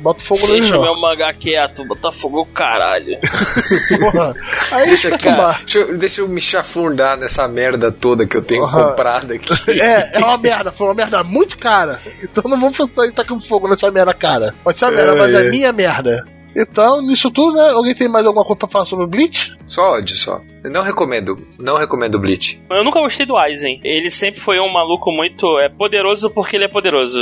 [0.00, 3.18] Bota fogo nele, Deixa meu mangá quieto, botar fogo, caralho.
[3.98, 4.32] Porra.
[4.70, 8.60] Aí Deixa, cara, deixa, eu- deixa eu me chafurdar nessa merda toda que eu tenho
[8.60, 8.90] Porra.
[8.90, 9.48] comprado aqui.
[9.80, 12.00] É, é uma merda, foi uma merda muito cara.
[12.22, 14.54] Então não vamos pensar em tacar fogo nessa merda cara.
[14.62, 15.50] Pode ser uma merda, É, mas é é.
[15.50, 16.24] minha merda.
[16.56, 17.70] Então, nisso tudo, né?
[17.70, 19.56] Alguém tem mais alguma coisa pra falar sobre o Bleach?
[19.66, 20.40] Só ódio, só.
[20.64, 21.36] Eu não recomendo.
[21.58, 22.60] Não recomendo Bleach.
[22.70, 23.80] Eu nunca gostei do Aizen.
[23.84, 27.20] Ele sempre foi um maluco muito é, poderoso porque ele é poderoso.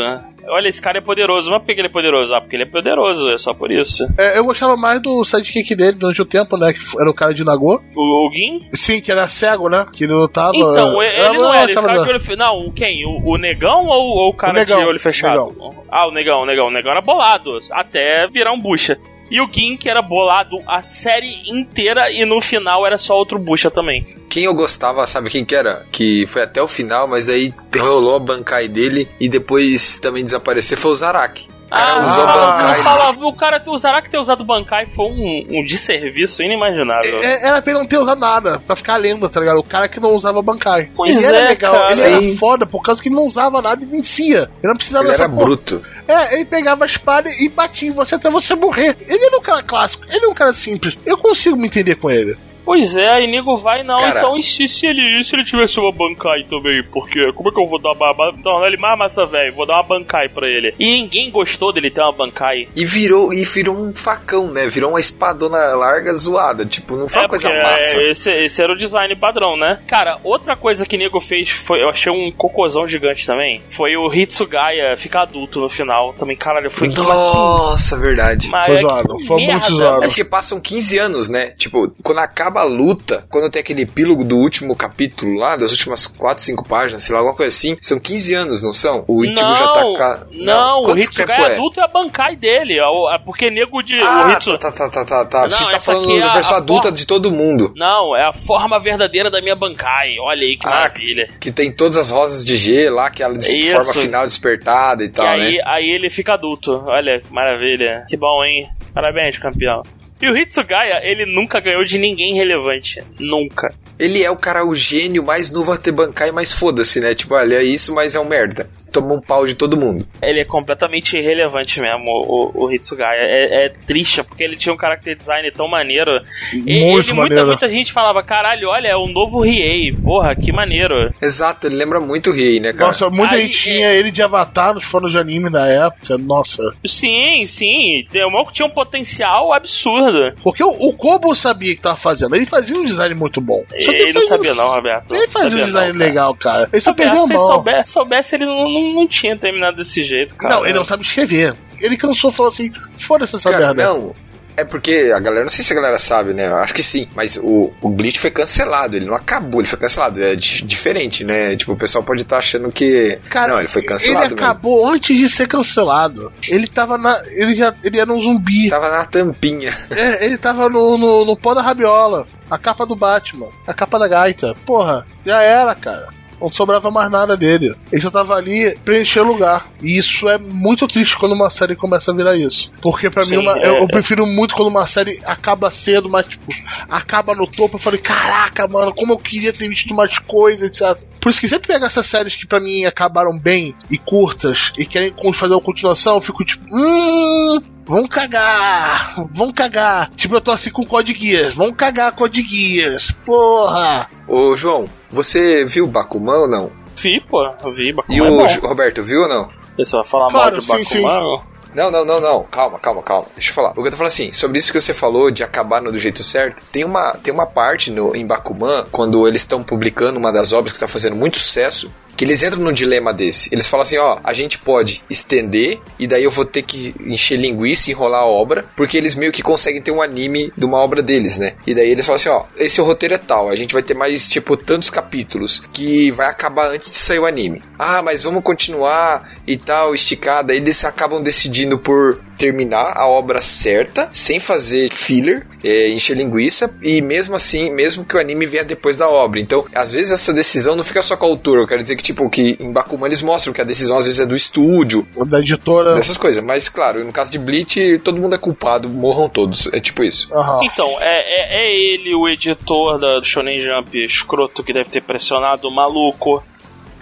[0.48, 1.50] Olha, esse cara é poderoso.
[1.50, 2.34] Mas por que ele é poderoso?
[2.34, 4.04] Ah, porque ele é poderoso, é só por isso.
[4.18, 6.72] É, eu gostava mais do sidekick dele durante o tempo, né?
[6.72, 7.80] Que era o cara de Nagô.
[7.94, 8.68] O, o Gin?
[8.72, 9.86] Sim, que era cego, né?
[9.92, 10.52] Que ele lutava.
[10.54, 12.36] Então, ele eu não era, ele do- de olho fechado.
[12.38, 13.04] Não, quem?
[13.06, 15.54] O, o negão ou, ou o cara O negão, de olho fechado?
[15.90, 16.66] Ah, o negão, o negão.
[16.68, 18.98] O negão era bolado, até virar um bucha.
[19.30, 23.38] E o Gin, que era bolado a série inteira e no final era só outro
[23.40, 24.06] bucha também.
[24.28, 25.86] Quem eu gostava, sabe quem que era?
[25.90, 30.76] Que foi até o final, mas aí rolou a bancai dele e depois também desapareceu,
[30.76, 31.48] foi o Zarak.
[31.66, 32.76] O cara Ah, usou bancai.
[32.76, 37.20] falava, o cara o Zarak ter usado Bankai foi um, um desserviço inimaginável.
[37.20, 39.58] É, Era pra ele não ter usado nada, pra ficar lenda, tá ligado?
[39.58, 40.90] O cara que não usava Bankai.
[40.94, 41.90] Pois ele era é, legal, cara.
[41.92, 42.36] ele era Sim.
[42.36, 44.48] foda por causa que ele não usava nada e vencia.
[44.62, 45.44] Ele não precisava Ele dessa era porra.
[45.44, 45.82] bruto.
[46.06, 48.96] É, ele pegava a espada e batia em você até você morrer.
[49.08, 50.94] Ele era um cara clássico, ele é um cara simples.
[51.04, 52.36] Eu consigo me entender com ele.
[52.66, 54.18] Pois é, aí nego vai, não, Cara.
[54.18, 56.82] então e se, se ele, e se ele tivesse uma Bankai também?
[56.92, 58.32] Porque como é que eu vou dar uma.
[58.44, 60.74] Não, ele mais massa, velho, vou dar uma Bankai pra ele.
[60.76, 62.66] E ninguém gostou dele ter uma Bankai.
[62.74, 64.66] E virou, e virou um facão, né?
[64.66, 66.66] Virou uma espadona larga zoada.
[66.66, 67.98] Tipo, não foi uma coisa porque, massa.
[68.02, 69.80] é, esse, esse era o design padrão, né?
[69.86, 71.80] Cara, outra coisa que nego fez foi.
[71.82, 73.62] Eu achei um cocôzão gigante também.
[73.70, 76.14] Foi o Hitsugaya ficar adulto no final.
[76.14, 78.48] Também, caralho, foi que Nossa, verdade.
[78.50, 79.52] mas Foi é que zoado, foi merda.
[79.52, 80.04] muito zoado.
[80.04, 81.50] É porque passam 15 anos, né?
[81.56, 86.06] Tipo, quando acaba a luta, quando tem aquele epílogo do último capítulo lá, das últimas
[86.06, 89.04] 4, 5 páginas, sei lá, alguma coisa assim, são 15 anos, não são?
[89.08, 89.82] O Ichigo não, já tá.
[89.96, 91.54] ca- não, o quanto Hitsugaya tempo é?
[91.54, 92.78] adulto é a Bankai dele.
[92.78, 93.98] é o- é Porque nego de.
[93.98, 94.58] o Ah, Hitsu...
[94.58, 95.42] tá, tá, tá, tá, tá.
[95.42, 97.72] Não, Você tá falando é da a- versão a adulta forma- de todo mundo.
[97.76, 100.16] Não, é a forma verdadeira da minha Bankai.
[100.20, 101.28] Olha aí que Ah, maravilha.
[101.40, 105.06] Que tem todas as rosas de G lá, que ela de forma final despertada e
[105.06, 105.62] E tal, aí, né?
[105.66, 106.82] aí ele fica adulto.
[106.86, 108.04] Olha, que maravilha.
[108.08, 108.68] Que bom, hein?
[108.94, 109.82] Parabéns, campeão.
[110.20, 113.02] E o Hitsugaya, ele nunca ganhou de ninguém relevante.
[113.18, 113.74] Nunca.
[113.98, 117.14] Ele é o cara, o gênio mais novo a ter bancai, mas foda-se, né?
[117.14, 118.68] Tipo, olha, é isso, mas é um merda.
[119.00, 120.06] Toma um pau de todo mundo.
[120.22, 123.18] Ele é completamente irrelevante mesmo, o, o, Hitsugaya.
[123.20, 126.10] É, é triste, porque ele tinha um character design tão maneiro.
[126.52, 127.46] E- Muito ele, muita, maneiro.
[127.48, 129.92] muita gente falava, caralho, olha, é o novo Riei.
[129.92, 131.12] Porra, que maneiro.
[131.20, 132.86] Exato, ele lembra muito o Rei, né, cara?
[132.86, 136.16] Nossa, muita Aí, gente tinha ele de Avatar nos fãs de anime da época.
[136.18, 136.62] Nossa.
[136.84, 138.06] Sim, sim.
[138.26, 140.32] O maluco tinha um potencial absurdo.
[140.42, 142.34] Porque o, o Kobo sabia o que tava fazendo.
[142.34, 143.62] Ele fazia um design muito bom.
[143.72, 145.10] Ele não fazia- sabia não, Roberto.
[145.14, 146.08] Ele Não fazia um design não, cara.
[146.08, 146.68] legal, cara.
[146.72, 147.46] Ele só Roberto, perdeu a se mão.
[147.46, 150.54] soubesse, soubesse, ele não, não, não tinha terminado desse jeito, cara.
[150.56, 151.54] Não, ele não sabe escrever.
[151.80, 153.74] Ele cansou e falou assim: foda-se essa merda.
[153.84, 154.14] não.
[154.58, 156.46] É porque a galera, não sei se a galera sabe, né?
[156.46, 157.06] Eu acho que sim.
[157.14, 158.96] Mas o, o Bleach foi cancelado.
[158.96, 160.18] Ele não acabou, ele foi cancelado.
[160.22, 161.54] É di- diferente, né?
[161.56, 163.18] Tipo, o pessoal pode estar achando que.
[163.28, 164.24] Cara, não, ele foi cancelado.
[164.24, 164.46] Ele mesmo.
[164.46, 166.32] acabou antes de ser cancelado.
[166.48, 167.20] Ele tava na.
[167.32, 167.74] Ele já.
[167.84, 168.70] Ele era um zumbi.
[168.70, 169.74] Tava na tampinha.
[169.90, 172.26] É, ele tava no, no, no pó da rabiola.
[172.50, 173.48] A capa do Batman.
[173.66, 174.54] A capa da gaita.
[174.64, 176.08] Porra, já era, cara.
[176.40, 177.74] Não sobrava mais nada dele.
[177.90, 179.68] Ele só tava ali preencher lugar.
[179.82, 182.70] E isso é muito triste quando uma série começa a virar isso.
[182.82, 186.08] Porque pra Sim, mim, uma- é- eu, eu prefiro muito quando uma série acaba cedo,
[186.08, 186.46] mas tipo,
[186.88, 187.76] acaba no topo.
[187.76, 191.02] Eu falei, caraca, mano, como eu queria ter visto mais coisas, etc.
[191.20, 194.84] Por isso que sempre pega essas séries que pra mim acabaram bem e curtas e
[194.84, 199.14] querem fazer uma continuação, eu fico tipo, hum, Vão cagar!
[199.30, 200.10] Vão cagar!
[200.16, 201.54] Tipo, eu tô assim com Code Geass.
[201.54, 203.12] Vão cagar Code Geass!
[203.24, 204.10] Porra!
[204.26, 206.72] Ô, João, você viu Bakuman ou não?
[206.96, 207.92] Vi, pô, eu vi.
[207.92, 209.48] Bakuman E é o Roberto, viu ou não?
[209.78, 211.42] Você vai falar Claro, mal de sim, Bakuman?
[211.76, 212.42] Não, não, não, não.
[212.44, 213.26] Calma, calma, calma.
[213.34, 213.70] Deixa eu falar.
[213.70, 215.98] O que eu tô falando assim, sobre isso que você falou de acabar no do
[215.98, 220.32] jeito certo, tem uma, tem uma parte no, em Bakuman, quando eles estão publicando uma
[220.32, 223.48] das obras que tá fazendo muito sucesso, que eles entram num dilema desse.
[223.52, 227.38] Eles falam assim, ó, a gente pode estender e daí eu vou ter que encher
[227.38, 230.78] linguiça e enrolar a obra, porque eles meio que conseguem ter um anime de uma
[230.78, 231.54] obra deles, né?
[231.66, 234.28] E daí eles falam assim, ó, esse roteiro é tal, a gente vai ter mais,
[234.28, 237.62] tipo, tantos capítulos que vai acabar antes de sair o anime.
[237.78, 240.44] Ah, mas vamos continuar e tal, esticar.
[240.44, 246.72] Daí eles acabam decidindo por terminar a obra certa, sem fazer filler, é, encher linguiça,
[246.82, 249.40] e mesmo assim, mesmo que o anime venha depois da obra.
[249.40, 252.02] Então, às vezes essa decisão não fica só com a autora, eu quero dizer que,
[252.02, 255.40] tipo, que em Bakuman eles mostram que a decisão às vezes é do estúdio, Da
[255.40, 255.94] editora.
[255.94, 256.42] dessas coisas.
[256.42, 259.68] Mas, claro, no caso de Bleach, todo mundo é culpado, morram todos.
[259.72, 260.32] É tipo isso.
[260.34, 260.60] Aham.
[260.64, 265.68] Então, é, é, é ele, o editor da Shonen Jump, escroto que deve ter pressionado
[265.68, 266.42] o maluco.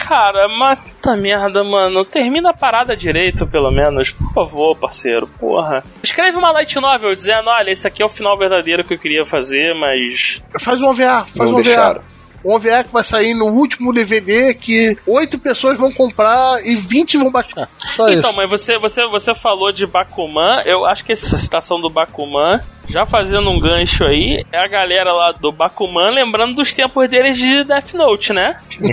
[0.07, 2.05] Cara, mas tá merda, mano.
[2.05, 4.11] Termina a parada direito, pelo menos.
[4.11, 5.27] Por favor, parceiro.
[5.27, 5.83] Porra.
[6.03, 9.25] Escreve uma light novel dizendo: olha, esse aqui é o final verdadeiro que eu queria
[9.25, 10.43] fazer, mas.
[10.61, 12.03] Faz um OVA, faz não um OVA.
[12.44, 17.16] Um OVA que vai sair no último DVD que oito pessoas vão comprar e 20
[17.18, 17.68] vão baixar.
[17.78, 18.37] Só Então, isso.
[18.37, 23.07] mas você, você, você falou de Bakuman, eu acho que essa citação do Bakuman, já
[23.07, 27.64] fazendo um gancho aí, é a galera lá do Bakuman lembrando dos tempos deles de
[27.64, 28.57] Death Note, né?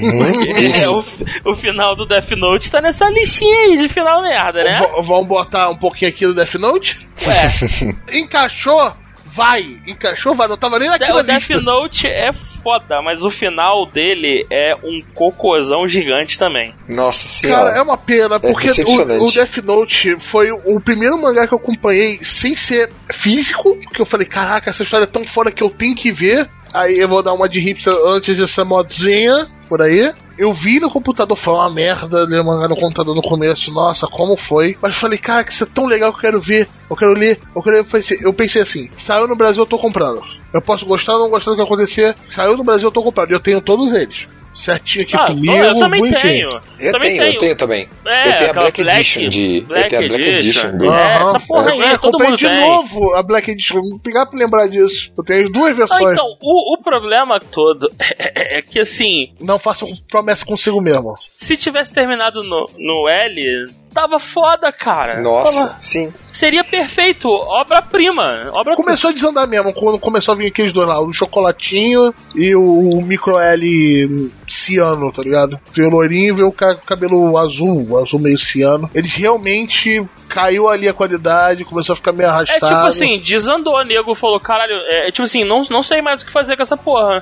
[0.56, 1.04] É, Isso.
[1.46, 4.74] o, o final do Death Note tá nessa listinha aí de final merda, né?
[4.80, 7.06] V- vamos botar um pouquinho aqui do Death Note?
[7.26, 8.94] Ué, Encaixou?
[9.26, 9.66] Vai.
[9.88, 10.36] Encaixou?
[10.36, 10.48] Vai.
[10.48, 11.62] Não tava nem naquela o Death lista.
[11.62, 12.32] Note é
[12.64, 16.74] foda, mas o final dele é um cocôzão gigante também.
[16.88, 17.66] Nossa senhora.
[17.66, 19.24] Cara, é uma pena, porque decepcionante.
[19.24, 24.02] o, o Death Note foi o primeiro mangá que eu acompanhei sem ser físico, que
[24.02, 26.50] eu falei, caraca, essa história é tão foda que eu tenho que ver.
[26.74, 30.12] Aí eu vou dar uma de hipster antes dessa modzinha, por aí.
[30.42, 34.36] Eu vi no computador, foi uma merda ler mangá no computador no começo, nossa, como
[34.36, 34.76] foi.
[34.82, 37.40] Mas falei, cara, que isso é tão legal que eu quero ver, eu quero ler,
[37.56, 40.20] eu quero eu pensei, eu pensei assim, saiu no Brasil, eu tô comprando.
[40.52, 43.30] Eu posso gostar ou não gostar do que acontecer, saiu no Brasil, eu tô comprando.
[43.30, 44.28] Eu tenho todos eles.
[44.54, 46.50] Certinho aqui Ah, comigo, eu também bonitinho.
[46.50, 46.62] tenho.
[46.80, 47.88] Eu também tenho, eu tenho também.
[48.06, 49.62] É, eu tenho a aquela Black, Edition de.
[49.62, 50.78] Black eu tenho a Black Edition, Edition.
[50.78, 50.94] do.
[50.94, 52.60] É, essa porra aí, É, todo comprei mundo de tem.
[52.62, 53.80] novo a Black Edition.
[53.82, 55.12] Vou pegar pra lembrar disso.
[55.18, 56.14] Eu tenho as duas Ah, versões.
[56.14, 61.14] então, o, o problema todo é, é que assim, Não façam promessa consigo mesmo.
[61.36, 65.20] se tivesse terminado no, no L, tava foda, cara.
[65.22, 66.12] Nossa, sim.
[66.32, 68.50] Seria perfeito, obra-prima.
[68.54, 72.56] Obra Começou a desandar mesmo, quando começou a vir aqueles dois lá, o chocolatinho e
[72.56, 75.60] o micro L ciano, tá ligado?
[75.74, 78.90] Veio o loirinho e veio o ca- cabelo azul, o azul meio ciano.
[78.94, 82.66] Eles realmente caiu ali a qualidade, começou a ficar meio É arrastado.
[82.74, 86.26] tipo assim, desandou, nego falou, caralho, é, é tipo assim, não, não sei mais o
[86.26, 87.22] que fazer com essa porra.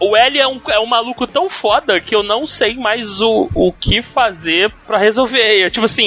[0.00, 3.48] O L é um, é um maluco tão foda que eu não sei mais o,
[3.54, 5.38] o que fazer pra resolver.
[5.66, 6.05] É, tipo assim,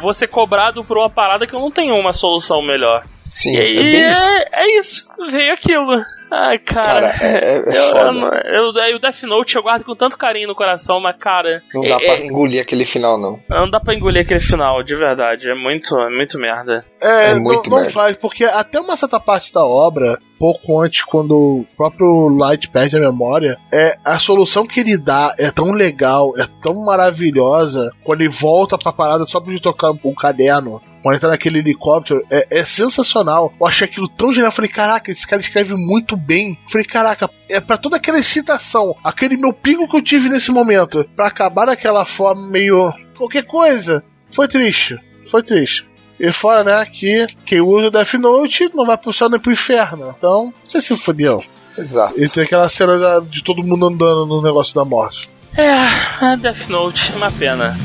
[0.00, 3.04] vou ser cobrado por uma parada que eu não tenho uma solução melhor.
[3.26, 4.24] Sim, E é aí bem isso.
[4.24, 6.00] é, é isso, veio aquilo.
[6.30, 7.12] Ai, cara.
[7.12, 8.42] Cara, é, é, é eu, foda.
[8.46, 11.62] eu, eu, aí o Death Note eu guardo com tanto carinho no coração, mas, cara.
[11.72, 13.38] Não é- dá é- pra engolir aquele final, não.
[13.48, 15.48] não dá pra engolir aquele final, de verdade.
[15.48, 16.84] É muito, é muito merda.
[17.00, 17.92] É, É não, muito não merda.
[17.92, 22.96] faz, porque até uma certa parte da obra, pouco antes, quando o próprio Light perde
[22.96, 28.20] a memória, é a solução que ele dá é tão legal, é tão maravilhosa, quando
[28.22, 30.80] ele volta pra parada só pra ele tocar um caderno.
[31.06, 33.54] Quando ele tá naquele helicóptero, é, é sensacional.
[33.60, 34.48] Eu achei aquilo tão genial.
[34.48, 36.58] Eu falei, caraca, esse cara escreve muito bem.
[36.64, 40.50] Eu falei, caraca, é pra toda aquela excitação, aquele meu pico que eu tive nesse
[40.50, 42.92] momento, pra acabar daquela forma meio.
[43.16, 44.02] qualquer coisa.
[44.32, 44.98] Foi triste.
[45.30, 45.86] Foi triste.
[46.18, 49.52] E fora, né, que quem usa o Death Note não vai pro céu nem pro
[49.52, 50.12] inferno.
[50.18, 51.40] Então, você se fudeu.
[51.78, 52.20] Exato.
[52.20, 55.28] E tem aquela cena da- de todo mundo andando no negócio da morte.
[55.56, 57.78] É, Death Note, uma pena.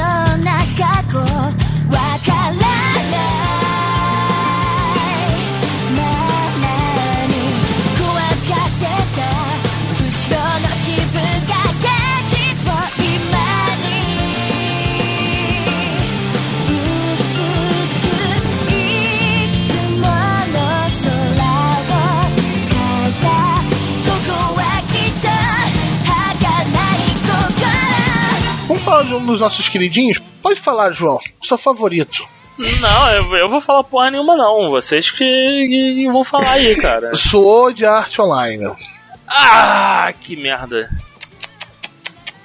[0.00, 1.18] ような過去。
[1.18, 2.60] わからな
[2.96, 2.99] い
[29.10, 30.18] de um dos nossos queridinhos?
[30.42, 31.18] Pode falar, João.
[31.42, 32.24] Seu favorito.
[32.58, 34.70] Não, eu, eu vou falar porra nenhuma, não.
[34.70, 37.10] Vocês que, que- que vão falar aí, cara.
[37.16, 38.70] Sword Art Online.
[39.26, 40.90] Ah, que merda.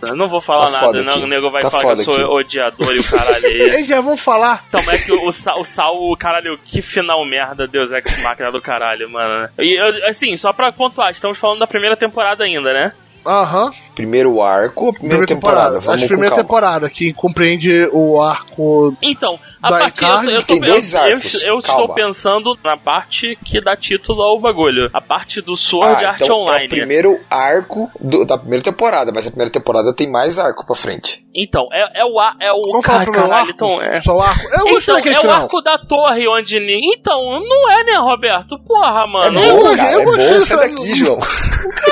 [0.07, 1.13] Eu não vou falar Tá nada, não.
[1.13, 1.23] aqui.
[1.23, 2.23] O nego vai Tá falar que eu sou aqui.
[2.23, 3.59] odiador e o caralho aí.
[3.73, 4.63] Eles já vão falar.
[4.69, 8.51] Então, é que o, o, Sal, o Sal, caralho, que final merda, Deus Ex Máquina
[8.51, 9.49] do caralho, mano.
[9.57, 12.91] E, assim, só pra pontuar, estamos falando da primeira temporada ainda, né?
[13.25, 13.71] Aham.
[13.95, 15.77] Primeiro arco, primeira temporada.
[15.77, 16.43] Acho Vamos que com primeira calma.
[16.43, 18.95] temporada, que compreende o arco.
[19.01, 20.03] Então, a Da partir.
[20.05, 23.75] Eu, eu, tô, tem dois eu, arcos, eu, eu estou pensando na parte que dá
[23.75, 24.89] título ao bagulho.
[24.93, 26.65] A parte do Sword Ah, Art então é Online.
[26.65, 30.75] o primeiro arco do- da primeira temporada, mas a primeira temporada tem mais arco pra
[30.75, 31.24] frente.
[31.37, 32.17] Então, é, é o.
[32.19, 33.51] a- É o Vamos falar caralho, arco?
[33.51, 33.99] então é.
[33.99, 34.41] Só o arco.
[34.53, 36.55] Eu gostei Então, daquele é o arco da torre onde.
[36.95, 38.57] Então, não é, né, Roberto?
[38.65, 39.37] Porra, mano.
[39.37, 39.91] é eu bom, gostei- cara.
[39.91, 41.17] eu É bom sair daqui, João.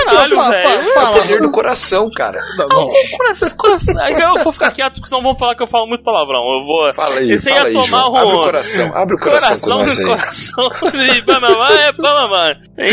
[0.06, 0.54] Caralho, velho.
[0.80, 1.12] É fala.
[1.22, 2.40] poder do coração, cara.
[2.58, 2.90] Não, não.
[3.18, 3.96] Coração, coração.
[4.10, 6.40] Eu vou ficar quieto, porque senão vão falar que eu falo muito palavrão.
[6.40, 6.94] Eu vou.
[6.94, 8.12] Fala aí, Esse aí fala ia aí, tomar João.
[8.14, 10.06] um- Abre o coração, abre o coração, com nós aí.
[10.06, 10.70] coração.
[10.94, 12.54] E bamamã é bamamã.
[12.78, 12.84] E,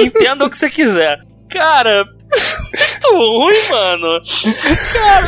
[0.00, 1.18] e entenda o que você quiser.
[1.50, 2.04] Cara,
[2.36, 4.20] muito ruim, mano.
[4.92, 5.26] Cara,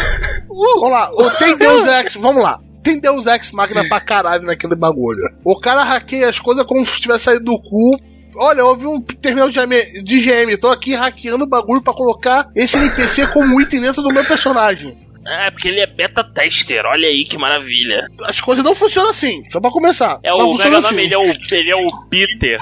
[0.49, 2.59] uh, Vamos lá, o- tem Deus Ex, vamos lá.
[2.83, 5.21] Tem Deus Ex máquina pra caralho naquele bagulho.
[5.45, 7.99] O cara hackeia as coisas como se tivesse saído do cu.
[8.37, 12.47] Olha, houve um terminal de GM, de GM, tô aqui hackeando o bagulho pra colocar
[12.55, 14.97] esse NPC como item dentro do meu personagem.
[15.27, 18.07] é porque ele é beta tester, olha aí que maravilha.
[18.25, 20.21] As coisas não funcionam assim, só pra começar.
[20.25, 22.59] É Não o funciona mega nome, ele é o, ele é o Peter.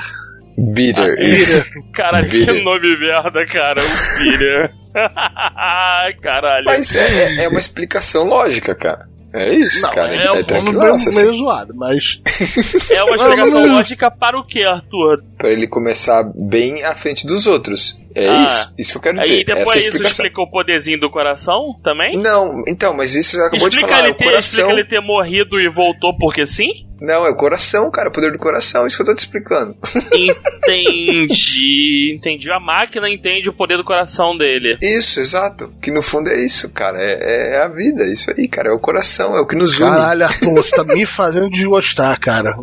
[0.59, 1.65] Bitter, Ah, isso.
[1.93, 3.81] Caralho, que nome merda, cara.
[3.81, 4.73] O Peter.
[6.23, 6.65] Caralho.
[6.65, 9.07] Mas é, é uma explicação lógica, cara.
[9.35, 10.15] É isso, Não, cara.
[10.17, 12.23] é, É, nome tranquilaço, meio, meio assim, zoado, mas.
[12.91, 15.23] É uma explicação lógica para o que, Arthur?
[15.37, 18.01] pra ele começar bem à frente dos outros.
[18.15, 18.45] É Ah.
[18.47, 18.75] isso.
[18.79, 19.45] Isso que eu quero Aí dizer.
[19.45, 20.25] depois Essa é isso explicação.
[20.25, 22.17] explica o poderzinho do coração também?
[22.17, 23.99] Não, então, mas isso você acabou de Explica falar.
[23.99, 24.61] é ele, o ter, coração.
[24.61, 26.86] explica ele ter morrido e voltou porque sim?
[27.01, 28.09] Não, é o coração, cara.
[28.09, 28.87] O poder do coração.
[28.87, 29.77] Isso que eu tô te explicando.
[30.13, 32.15] Entendi.
[32.17, 32.51] Entendi.
[32.51, 34.77] A máquina entende o poder do coração dele.
[34.83, 35.73] Isso, exato.
[35.83, 36.97] Que no fundo é isso, cara.
[36.99, 38.05] É, é a vida.
[38.05, 38.71] É isso aí, cara.
[38.71, 39.37] É o coração.
[39.37, 39.91] É o que nos une.
[39.91, 42.55] Caralho, Arthur, você tá me fazendo desgostar, cara.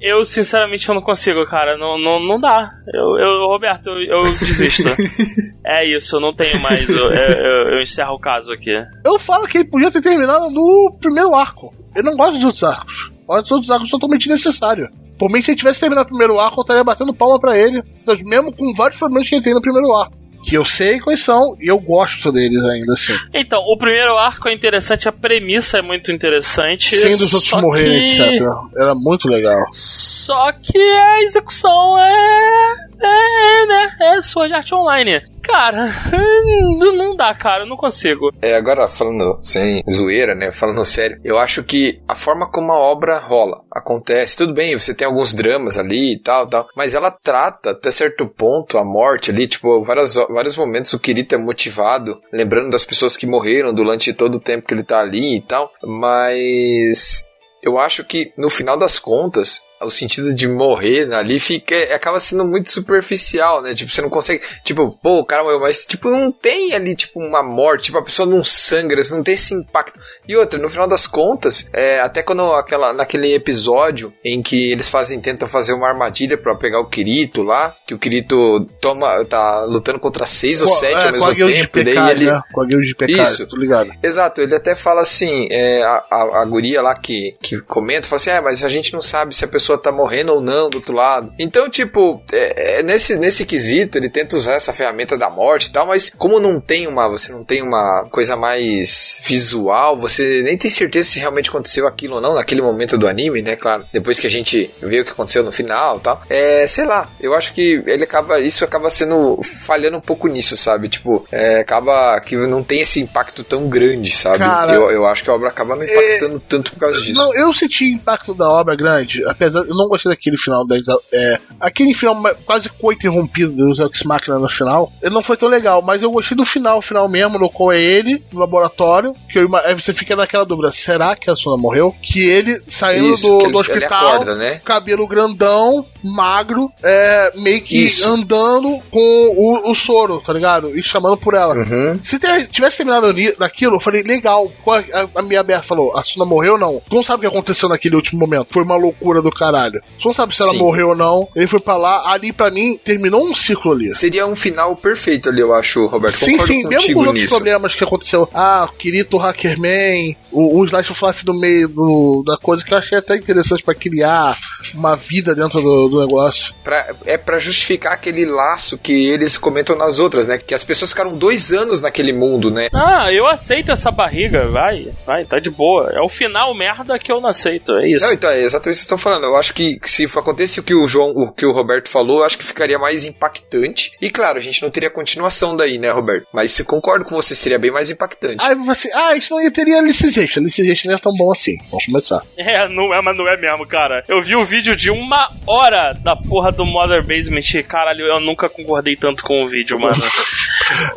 [0.00, 1.76] Eu, sinceramente, eu não consigo, cara.
[1.76, 2.70] Não, não, não dá.
[2.92, 4.88] Eu, eu Roberto, eu, eu desisto.
[5.64, 6.88] é isso, eu não tenho mais.
[6.88, 8.70] Eu, eu, eu- eu encerro o caso aqui.
[9.04, 11.74] Eu falo que ele podia ter terminado no primeiro arco.
[11.94, 13.10] Eu não gosto dos outros arcos.
[13.30, 14.88] Eu acho os outros arcos totalmente necessários.
[15.18, 17.82] Por mim, se ele tivesse terminado o primeiro arco, eu estaria batendo palma pra ele.
[18.24, 20.18] Mesmo com vários problemas que ele tem no primeiro arco.
[20.42, 23.12] Que eu sei quais são e eu gosto deles ainda, assim.
[23.34, 26.96] Então, o primeiro arco é interessante, a premissa é muito interessante.
[26.96, 28.42] Sem dos outros morrerem, que- etc.
[28.74, 29.60] Era muito legal.
[29.70, 32.74] Só que a execução é.
[33.02, 33.96] É, né?
[34.16, 35.22] É Sword Art Online.
[35.50, 35.88] Cara,
[36.96, 38.30] não dá, cara, eu não consigo.
[38.40, 40.52] É, agora falando sem zoeira, né?
[40.52, 44.94] Falando sério, eu acho que a forma como a obra rola, acontece, tudo bem, você
[44.94, 49.30] tem alguns dramas ali e tal, tal, mas ela trata até certo ponto a morte
[49.30, 54.14] ali, tipo, várias, vários momentos o Kirito é motivado, lembrando das pessoas que morreram durante
[54.14, 57.24] todo o tempo que ele tá ali e tal, mas
[57.62, 62.44] eu acho que no final das contas, o sentido de morrer ali fica acaba sendo
[62.44, 63.74] muito superficial, né?
[63.74, 67.18] Tipo, você não consegue, tipo, pô, o cara morreu, mas tipo, não tem ali tipo
[67.20, 69.98] uma morte, tipo, a pessoa não sangra, você não tem esse impacto.
[70.28, 74.88] E outra, no final das contas, é, até quando aquela naquele episódio em que eles
[74.88, 78.36] fazem tentam fazer uma armadilha pra pegar o Kirito lá, que o Kirito
[78.80, 82.10] toma tá lutando contra seis ou Com- sete é, ao mesmo de tempo, e daí
[82.10, 82.40] ele né?
[82.52, 83.46] Com a guilda de pecado, Isso.
[83.48, 83.90] tô ligado.
[84.02, 88.16] Exato, ele até fala assim, é, a, a, a guria lá que, que comenta, fala
[88.16, 90.76] assim, é, mas a gente não sabe se a pessoa tá morrendo ou não do
[90.76, 91.32] outro lado.
[91.38, 95.72] Então, tipo, é, é, nesse, nesse quesito, ele tenta usar essa ferramenta da morte e
[95.72, 100.56] tal, mas como não tem uma, você não tem uma coisa mais visual, você nem
[100.56, 103.84] tem certeza se realmente aconteceu aquilo ou não naquele momento do anime, né, claro.
[103.92, 106.22] Depois que a gente vê o que aconteceu no final e tal.
[106.28, 110.56] É, sei lá, eu acho que ele acaba, isso acaba sendo, falhando um pouco nisso,
[110.56, 110.88] sabe?
[110.88, 114.38] Tipo, é, acaba que não tem esse impacto tão grande, sabe?
[114.38, 117.20] Cara, eu, eu acho que a obra acaba não impactando tanto por causa disso.
[117.20, 120.76] Não, eu senti impacto da obra grande, apesar eu não gostei daquele final da
[121.12, 125.82] é, aquele final quase co-interrompido dos Ex Machina no final, ele não foi tão legal,
[125.82, 129.48] mas eu gostei do final, final mesmo, no qual é ele no laboratório, que eu,
[129.76, 131.94] você fica naquela dúvida, será que a Suna morreu?
[132.02, 134.60] Que ele saindo Isso, do, que ele- do hospital, acorda, né?
[134.64, 138.06] cabelo grandão, magro, é, meio que Isso.
[138.08, 140.76] andando com o, o soro, tá ligado?
[140.78, 141.54] E chamando por ela.
[141.54, 141.98] Uhum.
[142.02, 142.18] Se
[142.50, 144.50] tivesse terminado ni- naquilo, eu falei, legal.
[144.62, 146.82] Qual- A, a minha aberta falou, a Suna morreu ou não?
[146.88, 148.48] Tu não sabe o que aconteceu naquele último momento.
[148.52, 149.82] Foi uma loucura do caralho.
[149.98, 150.58] Tu não sabe se ela Sim.
[150.58, 151.28] morreu ou não.
[151.34, 153.92] Ele foi pra lá, ali pra mim, terminou um ciclo ali.
[153.92, 156.14] Seria um final perfeito ali, eu acho, Roberto.
[156.16, 157.34] Sim, Concordo sim, mesmo com os outros nisso.
[157.34, 158.28] problemas que aconteceu.
[158.32, 162.72] Ah, o Kirito Hackerman, o, o Slice of Life no meio do, da coisa que
[162.72, 164.36] eu achei até interessante pra criar
[164.74, 166.54] uma vida dentro do, do negócio.
[166.62, 170.38] Pra- é pra justificar aquele laço que eles comentam nas outras, né?
[170.38, 172.68] Que as pessoas ficaram dois anos naquele mundo, né?
[172.72, 175.90] Ah, eu aceito essa barriga, vai, vai, tá de boa.
[175.92, 178.04] É o final merda que eu não aceito, é isso.
[178.06, 179.24] Não, então, é exatamente o que vocês estão falando.
[179.24, 182.24] Eu acho que se acontecesse o que o João, o que o Roberto falou, eu
[182.24, 183.92] acho que ficaria mais impactante.
[184.00, 186.26] E claro, a gente não teria continuação daí, né, Roberto?
[186.32, 188.36] Mas se concordo com você, seria bem mais impactante.
[188.44, 190.40] Aí você, ah, isso não ia teria Alicization.
[190.40, 191.56] Alicization não é tão bom assim.
[191.70, 192.22] Vamos começar.
[192.50, 194.02] É, não é, mas não é mesmo, cara.
[194.08, 198.48] Eu vi o vídeo de uma hora da porra do Mother Basement caralho, eu nunca
[198.48, 200.02] concordei tanto com o vídeo, mano.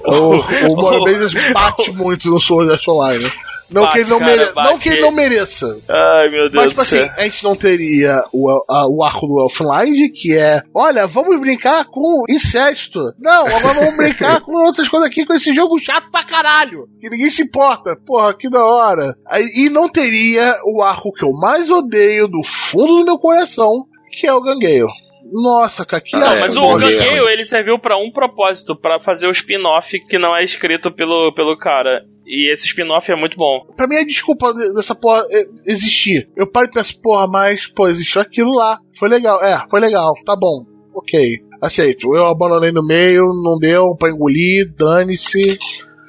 [0.06, 3.24] O, o Mother Bases bate muito no Sword Art Online.
[3.24, 3.30] né?
[3.70, 4.52] Não, Bate, que ele não, cara, mere...
[4.56, 5.80] não que ele não mereça.
[5.90, 7.04] Ai, meu Deus Mas, do tipo céu.
[7.04, 11.40] assim, a gente não teria o, a- o arco do Elfenlight, que é, olha, vamos
[11.40, 13.00] brincar com incesto.
[13.20, 16.88] Não, agora vamos brincar com outras coisas aqui, com esse jogo chato pra caralho.
[17.00, 17.96] Que ninguém se importa.
[18.06, 19.16] Porra, que da hora.
[19.56, 23.72] E não teria o arco que eu mais odeio do fundo do meu coração,
[24.12, 24.88] que é o Gangueio.
[25.32, 29.26] Nossa, cara, que Não, É, mas o Gangueio, ele serviu pra um propósito, pra fazer
[29.28, 32.04] o spin-off que não é escrito pelo, pelo cara.
[32.36, 33.66] E esse spin-off é muito bom.
[33.78, 36.28] Pra mim, a desculpa de- dessa porra é, existir.
[36.36, 38.80] Eu paro e penso, porra, mas, pô, existiu aquilo lá.
[38.98, 39.40] Foi legal.
[39.44, 40.14] É, foi legal.
[40.26, 40.66] Tá bom.
[40.96, 41.38] Ok.
[41.62, 42.16] Aceito.
[42.16, 45.58] Eu abandonei no meio, não deu pra engolir, dane-se.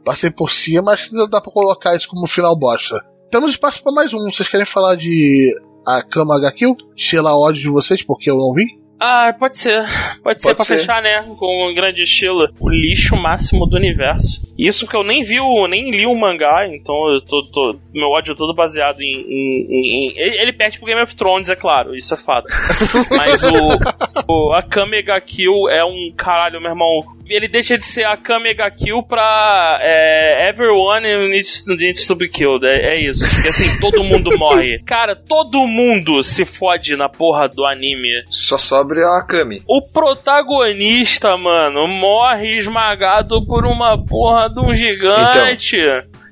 [0.04, 2.96] Passei por cima, mas dá pra colocar isso como final bosta.
[3.30, 4.30] Temos espaço pra mais um.
[4.30, 5.50] Vocês querem falar de
[5.86, 6.74] a Kama HQ?
[6.94, 8.64] Tirar ódio de vocês porque eu não vi?
[8.98, 9.84] Ah, pode ser.
[10.22, 10.78] Pode ser Pode pra ser.
[10.78, 11.22] fechar, né?
[11.38, 12.48] Com um grande estilo.
[12.60, 14.42] O lixo máximo do universo.
[14.56, 18.08] Isso porque eu nem vi o, nem li o mangá, então eu tô, tô- meu
[18.08, 19.16] ódio é todo baseado em.
[19.20, 19.66] em-
[20.10, 22.46] em- ele, ele perde pro Game of Thrones, é claro, isso é fato.
[23.10, 27.00] Mas o, o Akame ga Kill é um caralho, meu irmão.
[27.28, 32.66] Ele deixa de ser Akame ga Kill pra é, Everyone needs, needs to be killed.
[32.66, 33.28] É, é isso.
[33.28, 34.80] Porque assim, todo mundo morre.
[34.84, 38.24] Cara, todo mundo se fode na porra do anime.
[38.28, 39.62] Só sobre a Akami.
[39.66, 45.78] O protagonista, mano, morre esmagado por uma porra de um gigante.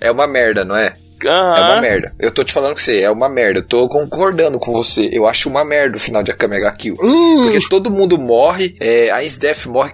[0.01, 0.95] É uma merda, não é?
[1.29, 1.57] Aham.
[1.57, 2.13] É uma merda.
[2.19, 3.61] Eu tô te falando com você, é uma merda.
[3.61, 5.09] Eu tô concordando com você.
[5.13, 6.95] Eu acho uma merda o final de Akame ga Kill.
[7.03, 9.91] Hum, Porque todo mundo morre, é, a Isdef morre,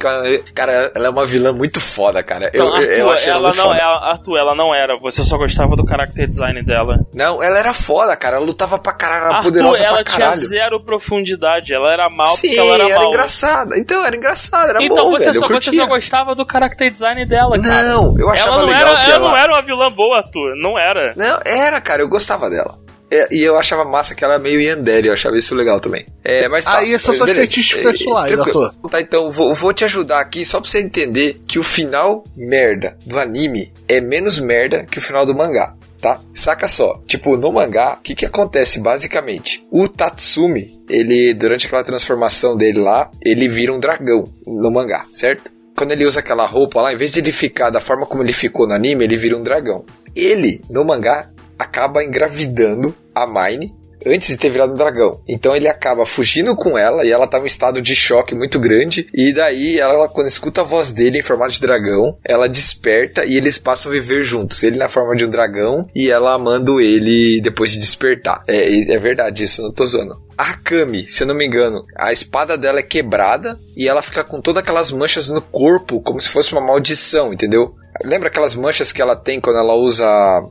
[0.54, 2.50] cara, ela é uma vilã muito foda, cara.
[2.52, 3.78] Eu, Não, eu, eu Arthur, achei ela, ela não, foda.
[3.78, 4.96] ela, Arthur, ela não era.
[5.00, 6.96] Você só gostava do character design dela.
[7.12, 8.36] Não, ela era foda, cara.
[8.36, 10.40] Ela lutava pra caralho, era Arthur, poderosa ela pra tinha caralho.
[10.40, 11.72] zero profundidade.
[11.72, 13.08] Ela era mal Sim, porque ela era, era mal.
[13.08, 13.78] engraçada.
[13.78, 15.40] Então, era engraçada, era Então bom, você, velho.
[15.40, 17.82] só, eu você só gostava do character design dela, cara.
[17.84, 19.28] Não, eu achava ela não legal era, que ela ela...
[19.28, 20.54] não era uma vilã boa, Arthur.
[20.56, 21.14] Não era.
[21.18, 22.78] Não, era, cara, eu gostava dela.
[23.10, 26.06] É, e eu achava massa que ela era meio Yandere, eu achava isso legal também.
[26.22, 26.78] É, mas tá.
[26.78, 27.40] Aí seus beleza.
[27.40, 28.38] fetiches É, pessoais.
[28.38, 28.74] Arthur.
[28.88, 32.96] Tá, então vou, vou te ajudar aqui só pra você entender que o final merda
[33.04, 35.74] do anime é menos merda que o final do mangá.
[36.00, 36.20] Tá?
[36.32, 39.66] Saca só, tipo, no mangá, o que que acontece basicamente?
[39.68, 45.50] O Tatsumi, ele, durante aquela transformação dele lá, ele vira um dragão no mangá, certo?
[45.78, 48.32] Quando ele usa aquela roupa lá, em vez de ele ficar da forma como ele
[48.32, 49.84] ficou no anime, ele vira um dragão.
[50.12, 53.72] Ele, no mangá, acaba engravidando a Mine
[54.06, 55.20] antes de ter virado um dragão.
[55.28, 58.58] Então ele acaba fugindo com ela e ela tá em um estado de choque muito
[58.58, 59.08] grande.
[59.14, 63.36] E daí ela, quando escuta a voz dele em formato de dragão, ela desperta e
[63.36, 64.62] eles passam a viver juntos.
[64.62, 68.42] Ele na forma de um dragão e ela amando ele depois de despertar.
[68.46, 70.28] É, é verdade isso, não tô zoando.
[70.36, 74.22] A Akami, se eu não me engano, a espada dela é quebrada e ela fica
[74.22, 77.74] com todas aquelas manchas no corpo, como se fosse uma maldição, entendeu?
[78.04, 80.06] Lembra aquelas manchas que ela tem quando ela usa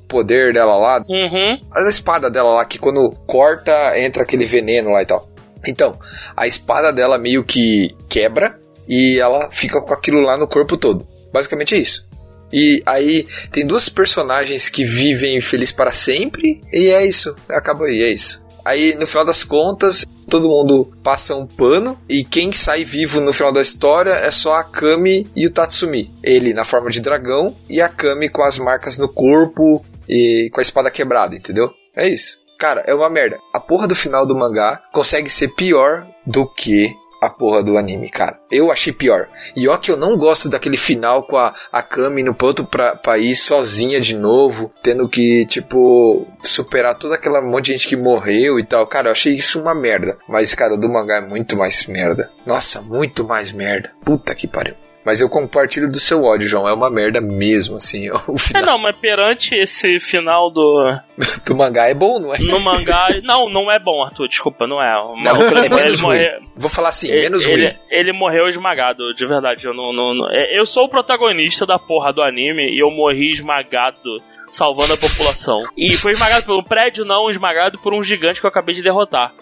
[0.07, 1.01] poder dela lá?
[1.07, 1.59] Uhum.
[1.71, 5.27] a espada dela lá, que quando corta, entra aquele veneno lá e tal.
[5.65, 5.97] Então,
[6.35, 11.05] a espada dela meio que quebra e ela fica com aquilo lá no corpo todo.
[11.31, 12.07] Basicamente é isso.
[12.51, 17.35] E aí tem duas personagens que vivem felizes para sempre e é isso.
[17.49, 18.43] Acaba aí, é isso.
[18.63, 23.33] Aí no final das contas, todo mundo passa um pano e quem sai vivo no
[23.33, 26.11] final da história é só a Kami e o Tatsumi.
[26.23, 30.59] Ele na forma de dragão e a Kami com as marcas no corpo e com
[30.59, 31.69] a espada quebrada, entendeu?
[31.95, 32.37] É isso.
[32.59, 33.37] Cara, é uma merda.
[33.53, 36.91] A porra do final do mangá consegue ser pior do que
[37.21, 38.39] a porra do anime, cara.
[38.51, 39.27] Eu achei pior.
[39.55, 43.41] E ó que eu não gosto daquele final com a, Kami pra outro pra, país
[43.41, 48.63] sozinha de novo, tendo que, tipo, superar toda aquela monte de gente que morreu e
[48.63, 48.85] tal.
[48.87, 50.17] Cara, eu achei isso uma merda.
[50.27, 52.31] Mas, cara, o do mangá é muito mais merda.
[52.45, 53.91] Nossa, muito mais merda.
[54.03, 54.75] Puta que pariu.
[55.07, 56.67] Mas eu compartilho do seu ódio, João.
[56.67, 58.09] É uma merda mesmo, assim.
[58.27, 60.83] O É, final não, mas perante esse final do.
[61.47, 62.39] do mangá é bom, não é?
[62.39, 63.07] No mangá.
[63.23, 64.93] não, não é bom, Arthur, desculpa, não é.
[65.01, 66.17] O Não, maluco, é menos ruim.
[66.17, 67.75] morre- Vou falar assim, ele- menos ele, ruim.
[67.89, 69.65] ele morreu esmagado, de verdade.
[69.65, 72.91] Eu, não, não, não- é, eu sou o protagonista da porra do anime e eu
[72.91, 74.21] morri esmagado.
[74.49, 75.61] Salvando a população.
[75.77, 78.81] E foi esmagado por um prédio, não, esmagado por um gigante que eu acabei de
[78.81, 79.33] derrotar.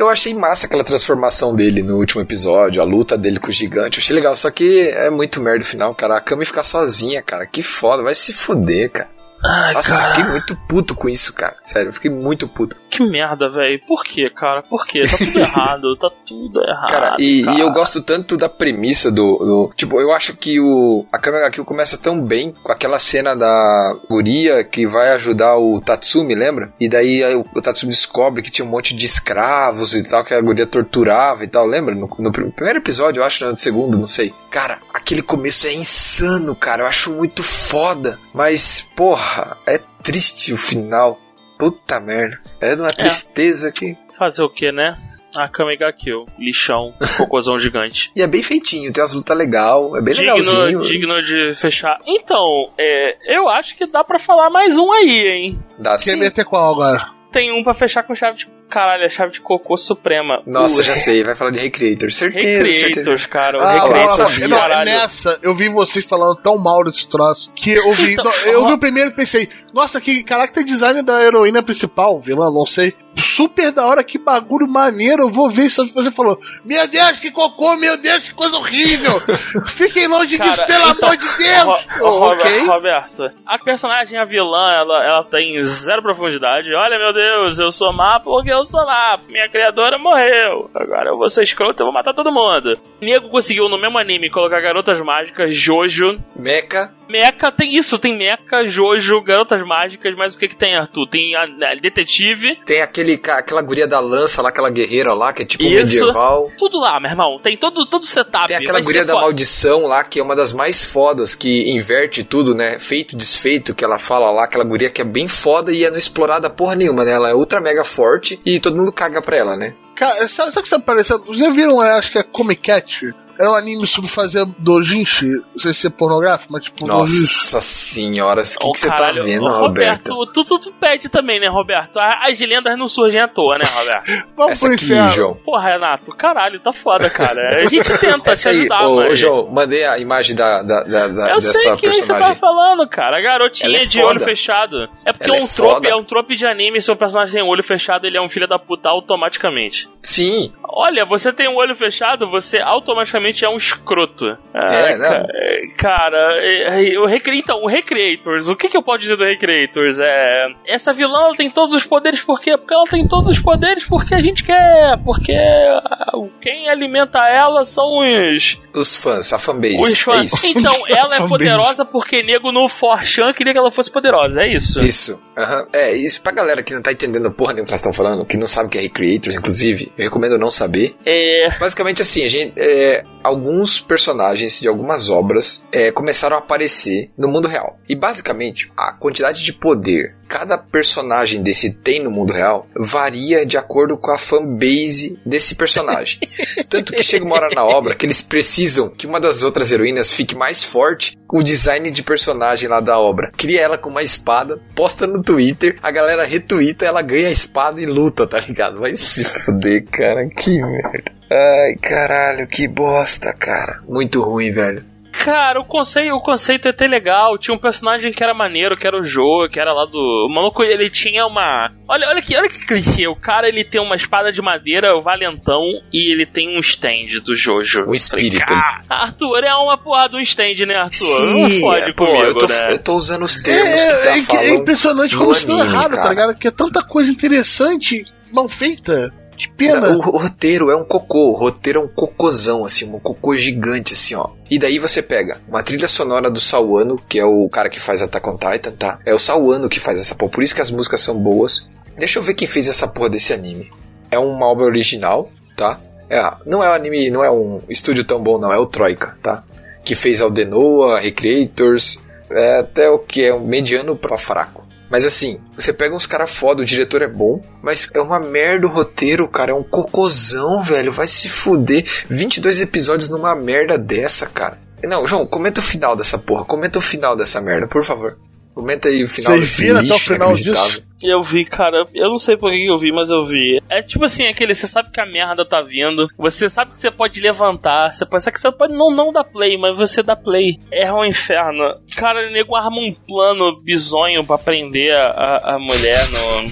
[0.00, 3.98] Eu achei massa aquela transformação dele no último episódio, a luta dele com o gigante.
[3.98, 6.16] Eu achei legal, só que é muito merda o final, cara.
[6.16, 7.44] A Kami ficar sozinha, cara.
[7.44, 9.19] Que foda, vai se fuder, cara.
[9.42, 10.14] Ai, Nossa, eu cara.
[10.14, 11.56] fiquei muito puto com isso, cara.
[11.64, 12.76] Sério, eu fiquei muito puto.
[12.90, 13.80] Que merda, velho.
[13.86, 14.62] Por quê, cara?
[14.62, 15.00] Por quê?
[15.02, 15.96] Tá tudo errado.
[15.96, 16.88] Tá tudo errado.
[16.90, 17.56] Cara, e, cara.
[17.56, 21.06] e eu gosto tanto da premissa do, do- Tipo, eu acho que o.
[21.12, 25.80] A Kami Kill começa tão bem com aquela cena da guria que vai ajudar o
[25.80, 26.72] Tatsumi, lembra?
[26.78, 30.24] E daí aí o, o Tatsumi descobre que tinha um monte de escravos e tal,
[30.24, 31.94] que a guria torturava e tal, lembra?
[31.94, 33.50] No, no pr- primeiro episódio, eu acho, né?
[33.50, 34.34] no segundo, não sei.
[34.50, 36.82] Cara, aquele começo é insano, cara.
[36.82, 38.18] Eu acho muito foda.
[38.34, 41.20] Mas, porra, é triste o final.
[41.58, 42.40] Puta merda.
[42.60, 43.96] É de uma tristeza que.
[44.18, 44.96] Fazer o quê, né?
[45.36, 46.26] A Kamiga Kill.
[46.38, 46.92] Lixão.
[47.16, 48.10] Cocôzão gigante.
[48.16, 50.80] E é bem feitinho, tem umas lutas legal, é bem Digno, legalzinho.
[50.80, 52.00] digno de fechar.
[52.04, 55.58] Então, é, eu acho que dá pra falar mais um aí, hein?
[55.78, 56.16] Dá Quer sim.
[56.16, 57.10] meter qual agora?
[57.30, 58.48] Tem um pra fechar com chave de.
[58.70, 60.42] Caralho, a chave de cocô suprema.
[60.46, 62.10] Nossa, O já sei, vai falar de Recreator.
[62.12, 62.86] Certeza, certeza.
[62.86, 63.58] Recreators, cara.
[63.58, 64.48] O Ah, Recreators, não, sabia.
[64.48, 64.84] não, caralho.
[64.90, 68.16] nessa, eu vi vocês falando tão mal desse troço que eu vi.
[68.22, 72.50] Não, eu vi o primeiro e pensei, Nossa, que character design da heroína principal, vilã,
[72.50, 72.94] não sei.
[73.16, 75.22] Super da hora, que bagulho maneiro.
[75.24, 75.84] Eu vou ver isso.
[75.94, 79.20] Você falou: Meu Deus, que cocô, meu Deus, que coisa horrível.
[79.66, 81.64] Fiquem longe disso, Cara, pelo então, amor de Deus.
[81.64, 82.66] Ro- Oh, Robert- ok.
[82.66, 86.72] Roberto, a personagem, a vilã, ela, ela tem zero profundidade.
[86.74, 89.18] Olha, meu Deus, eu sou má porque eu sou má.
[89.28, 90.70] Minha criadora morreu.
[90.74, 92.78] Agora eu vou ser escroto e vou matar todo mundo.
[93.00, 96.18] Nego conseguiu no mesmo anime colocar garotas mágicas, Jojo.
[96.36, 101.08] Mecha, Mecha tem isso, tem Mecha, Jojo, garotas mágicas, mas o que que tem, Arthur?
[101.08, 105.42] Tem a, a detetive, tem aquele, aquela guria da lança lá, aquela guerreira lá, que
[105.42, 106.04] é tipo Isso.
[106.04, 106.50] medieval.
[106.56, 107.38] tudo lá, meu irmão.
[107.42, 108.46] Tem todo, todo setup.
[108.46, 109.24] Tem aquela guria da foda.
[109.24, 112.78] maldição lá, que é uma das mais fodas, que inverte tudo, né?
[112.78, 115.98] Feito, desfeito, que ela fala lá, aquela guria que é bem foda e é não
[115.98, 117.12] explorada porra nenhuma, né?
[117.12, 119.74] Ela é ultra mega forte e todo mundo caga pra ela, né?
[119.94, 121.22] Cara, sabe, o que você apareceu?
[121.24, 123.14] Vocês viram, é, acho que é Comic Cat?
[123.40, 125.26] É um anime sobre fazer dojinshi.
[125.32, 127.20] Não sei se é pornográfico, mas tipo, dojinshi.
[127.22, 130.12] Nossa senhora, o que, que você tá vendo, ô, Roberto?
[130.12, 131.98] Roberto, tu, tu, tu pede também, né, Roberto?
[131.98, 134.26] As lendas não surgem à toa, né, Roberto?
[134.36, 135.12] Vamos Essa pro aqui, inferno.
[135.12, 135.34] João.
[135.44, 137.62] Porra, Renato, caralho, tá foda, cara.
[137.62, 139.12] A gente tenta se Essa aí, ajudar, ô, mas...
[139.12, 142.34] ô, João, mandei a imagem da, da, da- da- Eu dessa sei que você tá
[142.34, 143.18] falando, cara.
[143.18, 144.88] A garotinha é de olho fechado.
[145.04, 147.42] É porque Ela é um trope, é um trope de anime, se o personagem tem
[147.42, 149.88] um olho fechado, ele é um filho da puta automaticamente.
[150.02, 154.26] Sim, Olha, você tem um olho fechado, você automaticamente é um escroto.
[154.54, 157.38] É, é, Cara, é, é, o Recre...
[157.38, 159.98] então, o Recreators, o que, que eu posso dizer do Recreators?
[160.00, 160.46] É.
[160.66, 162.56] Essa vilã ela tem todos os poderes, por quê?
[162.56, 164.98] Porque ela tem todos os poderes porque a gente quer.
[165.04, 168.60] Porque ah, quem alimenta ela são os.
[168.74, 169.80] os fãs, a fanbase.
[169.80, 170.32] Os É fãs.
[170.32, 170.46] isso.
[170.46, 174.80] Então, ela é poderosa porque nego no Forchan queria que ela fosse poderosa, é isso?
[174.80, 175.20] Isso.
[175.36, 175.66] aham.
[175.72, 178.36] É, isso pra galera que não tá entendendo porra nenhuma que nós estamos falando, que
[178.36, 180.94] não sabe o que é Recreators, inclusive, eu recomendo não saber.
[181.06, 181.50] É.
[181.58, 187.28] Basicamente assim, a gente, é, alguns personagens de algumas obras é, começaram a aparecer no
[187.28, 187.78] mundo real.
[187.88, 193.58] E basicamente, a quantidade de poder cada personagem desse tem no mundo real varia de
[193.58, 196.20] acordo com a fanbase desse personagem.
[196.70, 200.12] Tanto que chega uma hora na obra que eles precisam que uma das outras heroínas
[200.12, 203.32] fique mais forte com o design de personagem lá da obra.
[203.36, 207.80] Cria ela com uma espada, posta no Twitter, a galera retuita, ela ganha a espada
[207.80, 208.78] e luta, tá ligado?
[208.78, 211.10] Vai se fuder, cara, que merda.
[211.28, 213.80] Ai, caralho, que bosta, cara.
[213.88, 214.84] Muito ruim, velho.
[215.22, 217.36] Cara, o conceito, o conceito é até legal.
[217.36, 220.26] Tinha um personagem que era maneiro, que era o Joe, que era lá do.
[220.26, 221.70] O maluco, ele tinha uma.
[221.86, 223.06] Olha, olha que, olha que clichê.
[223.06, 225.60] O cara ele tem uma espada de madeira, o valentão,
[225.92, 227.84] e ele tem um stand do Jojo.
[227.86, 228.38] Um espírito.
[228.38, 231.20] Falei, "Cara, Arthur, é uma porra de um stand, né, Arthur?
[231.26, 232.72] não pode é, pô, comigo, eu tô, né?
[232.72, 234.44] eu tô usando os É, termos que tá é, é, falando.
[234.44, 236.02] é impressionante como isso deu anime, errado, cara.
[236.02, 236.34] tá ligado?
[236.38, 239.12] Que é tanta coisa interessante, mal feita.
[239.48, 239.88] Pena.
[239.96, 243.94] O, o roteiro é um cocô, o roteiro é um cocôzão, assim, um cocô gigante,
[243.94, 244.30] assim, ó.
[244.50, 248.02] E daí você pega uma trilha sonora do Sawano, que é o cara que faz
[248.02, 248.98] Attack on Titan, tá?
[249.06, 251.68] É o Sawano que faz essa porra, por isso que as músicas são boas.
[251.96, 253.70] Deixa eu ver quem fez essa porra desse anime.
[254.10, 255.78] É uma obra original, tá?
[256.08, 259.16] É, não é um anime, não é um estúdio tão bom, não, é o Troika,
[259.22, 259.44] tá?
[259.84, 264.66] Que fez Aldenoa, Recreators, é até o que é um mediano pra fraco.
[264.90, 268.66] Mas assim, você pega uns caras foda, o diretor é bom, mas é uma merda
[268.66, 269.52] o roteiro, cara.
[269.52, 270.90] É um cocôzão, velho.
[270.90, 271.84] Vai se fuder.
[272.08, 274.58] 22 episódios numa merda dessa, cara.
[274.82, 276.44] Não, João, comenta o final dessa porra.
[276.44, 278.18] Comenta o final dessa merda, por favor.
[278.54, 280.82] Comenta aí o final Vocês desse viram até o final disso?
[281.02, 283.62] Eu vi, cara, eu não sei por que eu vi, mas eu vi.
[283.70, 286.90] É tipo assim, aquele, você sabe que a merda tá vindo, você sabe que você
[286.90, 290.14] pode levantar, você pode, sabe que você pode não, não dar play, mas você dá
[290.14, 290.58] play.
[290.70, 291.74] É um inferno.
[291.96, 296.50] Cara, o nego arma um plano bizonho pra prender a, a, a mulher no.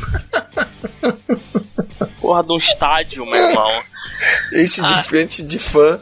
[2.29, 3.81] Porra de um estádio, meu irmão.
[4.53, 5.03] Enche de Ah.
[5.03, 5.99] frente de fã.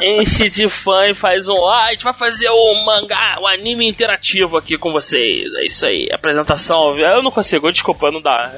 [0.00, 1.66] Enche de fã e faz um.
[1.66, 5.52] Ah, a gente vai fazer o mangá, o anime interativo aqui com vocês.
[5.56, 6.98] É isso aí, apresentação.
[6.98, 8.52] Eu não consigo, desculpa, não dá.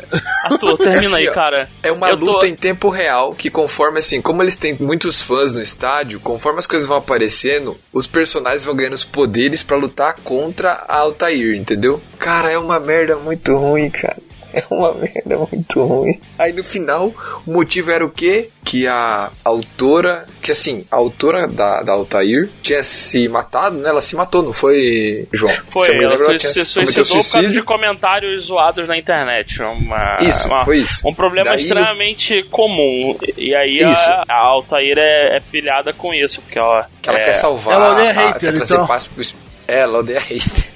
[0.45, 1.69] Arthur, termina Assim, aí, cara.
[1.83, 5.21] É uma Eu tô- luta em tempo real que conforme assim, como eles têm muitos
[5.21, 9.77] fãs no estádio, conforme as coisas vão aparecendo, os personagens vão ganhando os poderes pra
[9.77, 12.01] lutar contra a Altair, entendeu?
[12.17, 14.19] Cara, é uma merda muito ruim, cara.
[14.55, 16.21] É uma merda muito ruim.
[16.39, 17.13] Aí no final,
[17.47, 18.51] o motivo era o quê?
[18.65, 23.89] Que a autora, que assim, a autora da, da Altair tinha se matado, né?
[23.89, 25.53] Ela se matou, não foi, João?
[25.71, 29.63] Foi, Se ela lembro, se, suicidou por causa de comentários zoados na internet.
[29.63, 31.09] Uma, Isso, uma- foi isso.
[31.09, 33.17] Um problema Daí no- extremamente comum.
[33.37, 34.11] E aí Isso.
[34.11, 37.75] a, a Altair é, é pilhada com isso, porque ela, Que ela é, quer salvar.
[37.75, 38.87] Ela odeia a- hater, quer trazer então.
[38.87, 39.25] paz pro...
[39.67, 40.71] É, ela odeia hater.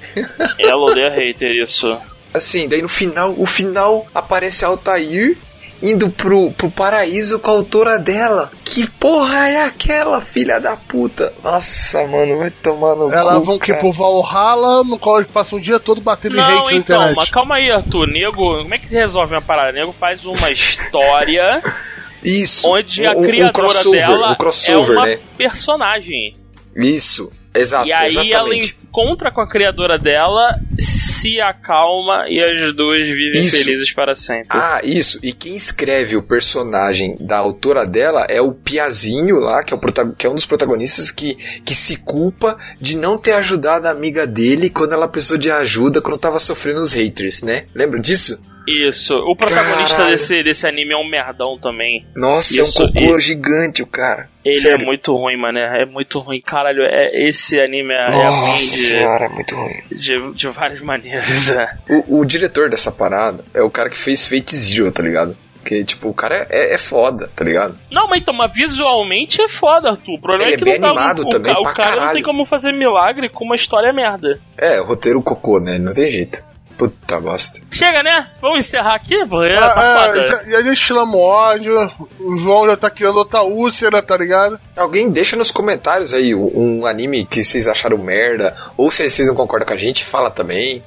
[0.59, 1.95] ela odeia hater, isso.
[2.37, 5.37] Assim, daí no final, o final aparece a Altair
[5.83, 8.51] indo pro, pro paraíso com a autora dela.
[8.65, 11.33] Que porra é aquela, filha da puta?
[11.45, 15.59] Nossa, mano, vai tomar no Elas cu, vão que pro Valhalla, no qual eles passam
[15.59, 17.17] o dia todo batendo em Não, hate na então, internet.
[17.17, 18.07] mas calma aí, Arthur.
[18.07, 19.73] Nego, como é que se resolve uma parada?
[19.73, 21.63] Nego faz uma história
[22.25, 22.67] Isso.
[22.69, 25.19] onde a Um- um criadora crossover, dela um crossover, é uma né?
[25.37, 26.35] personagem.
[26.75, 27.31] Isso,
[27.61, 28.77] exato, e aí ela exatamente.
[28.83, 33.57] encontra com a criadora dela, se acalma e as duas vivem Isso.
[33.57, 34.49] felizes para sempre.
[34.51, 35.19] Ah, isso.
[35.23, 39.79] E quem escreve o personagem da autora dela é o Piazinho lá, que é,
[40.17, 41.35] que é um dos protagonistas que,
[41.65, 46.01] que se culpa de não ter ajudado a amiga dele quando ela precisou de ajuda
[46.01, 47.65] quando tava sofrendo os haters, né?
[47.75, 48.41] Lembra disso?
[48.67, 49.15] Isso.
[49.15, 50.11] O protagonista Caralho.
[50.13, 52.05] desse, desse anime é um merdão também.
[52.15, 54.29] Nossa, Isso, é um cocô gigante o cara.
[54.45, 54.83] Ele Sério.
[54.83, 55.59] é muito ruim, mano.
[55.59, 56.41] É muito ruim.
[56.41, 59.83] Caralho, é, esse anime é, é ruim Nossa de, senhora, é muito ruim.
[59.91, 61.47] de, de várias maneiras.
[61.55, 61.79] né?
[61.89, 65.37] O, o diretor dessa parada é o cara que fez Fate Zero, tá ligado?
[65.67, 67.77] Porque, tipo, o cara é, é foda, tá ligado?
[67.91, 70.15] Não, mas então, mas visualmente é foda, Arthur.
[70.15, 71.89] O problema Ele é que é bem não tá, animado o, também o, pra cara
[71.91, 72.13] não caralho.
[72.15, 74.39] tem como fazer milagre com uma história merda.
[74.57, 75.77] É, roteiro cocô, né?
[75.77, 76.41] Não tem jeito.
[76.77, 77.61] Puta bosta.
[77.71, 78.29] Chega, né?
[78.41, 79.25] Vamos encerrar aqui?
[79.27, 80.23] Pô, é, Ah, tá ah, foda.
[80.29, 84.61] já, já destilamos ódio, o João já tá criando outra úlcera, tá ligado?
[84.77, 89.27] Alguém deixa nos comentários aí um um anime que vocês acharam merda, ou se vocês
[89.29, 90.83] não concordam com a gente, fala também.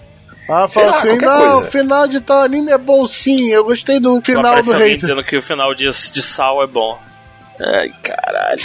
[0.47, 1.57] Ah, fala assim, qualquer não, coisa.
[1.57, 4.95] o final de tal anime é bom sim, eu gostei do Não final do hater.
[4.97, 6.97] dizendo que o final de, de Sal é bom.
[7.61, 8.59] Ai, caralho.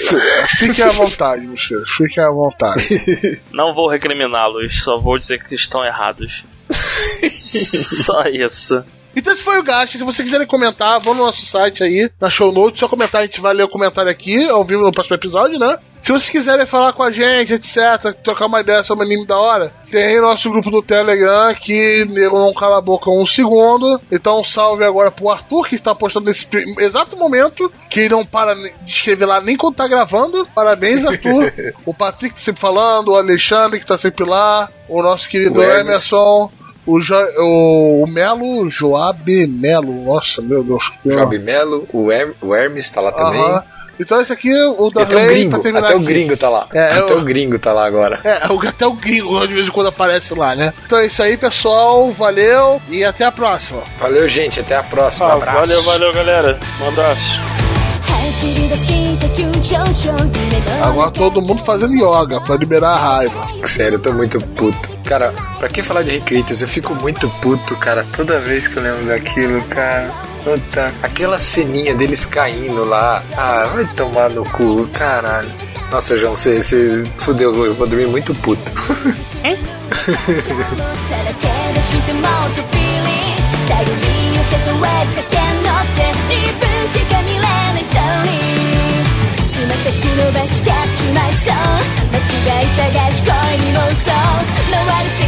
[0.56, 3.40] Fiquem à vontade, meus filhos, fiquem à vontade.
[3.52, 6.44] Não vou recriminá-los, só vou dizer que estão errados.
[7.38, 8.84] Só isso.
[9.16, 9.96] Então esse foi o Gacha.
[9.96, 13.24] Se vocês quiserem comentar, vão no nosso site aí, na show notes, só comentar, a
[13.24, 15.78] gente vai ler o comentário aqui, ao vivo no próximo episódio, né?
[16.02, 19.72] Se vocês quiserem falar com a gente, etc., trocar uma ideia sobre anime da hora,
[19.90, 23.98] tem nosso grupo do Telegram que nego não cala a boca um segundo.
[24.12, 26.46] Então salve agora pro Arthur, que está postando nesse
[26.78, 30.46] exato momento, que não para de escrever lá nem quando tá gravando.
[30.54, 31.50] Parabéns, Arthur.
[31.86, 35.62] o Patrick tá sempre falando, o Alexandre que tá sempre lá, o nosso querido O
[35.62, 35.86] Hermes.
[35.86, 36.50] Emerson.
[36.86, 40.92] O, jo o, o Melo, Joab Melo, nossa, meu Deus.
[41.04, 43.40] Job Melo, o, Her o Hermes tá lá também.
[43.40, 43.62] Aham.
[43.98, 46.66] Então esse aqui, o E até o gringo, até o gringo tá lá.
[46.74, 48.18] É, até eu- o gringo tá lá agora.
[48.24, 50.74] É, o- até o gringo de vez em quando aparece lá, né?
[50.84, 52.10] Então é isso aí, pessoal.
[52.10, 53.82] Valeu e até a próxima.
[54.00, 55.28] Valeu, gente, até a próxima.
[55.28, 55.58] Ah, abraço.
[55.60, 56.58] valeu, valeu, galera.
[56.82, 57.63] Um abraço.
[60.82, 63.48] Agora todo mundo fazendo yoga pra liberar a raiva.
[63.64, 64.88] Sério, eu tô muito puto.
[65.04, 66.60] Cara, pra que falar de Recruiters?
[66.60, 70.10] Eu fico muito puto, cara, toda vez que eu lembro daquilo, cara.
[70.42, 73.22] Puta, aquela ceninha deles caindo lá.
[73.36, 75.50] Ah, vai tomar no cu, caralho.
[75.90, 78.72] Nossa, João, você, você fudeu, eu vou dormir muito puto.
[85.30, 85.43] さ
[92.24, 94.08] 違い探し恋に妄想
[94.70, 95.23] 回る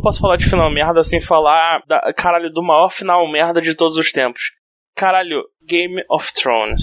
[0.00, 3.74] Não posso falar de final merda sem falar, da, caralho, do maior final merda de
[3.74, 4.44] todos os tempos.
[4.96, 6.80] Caralho, Game of Thrones.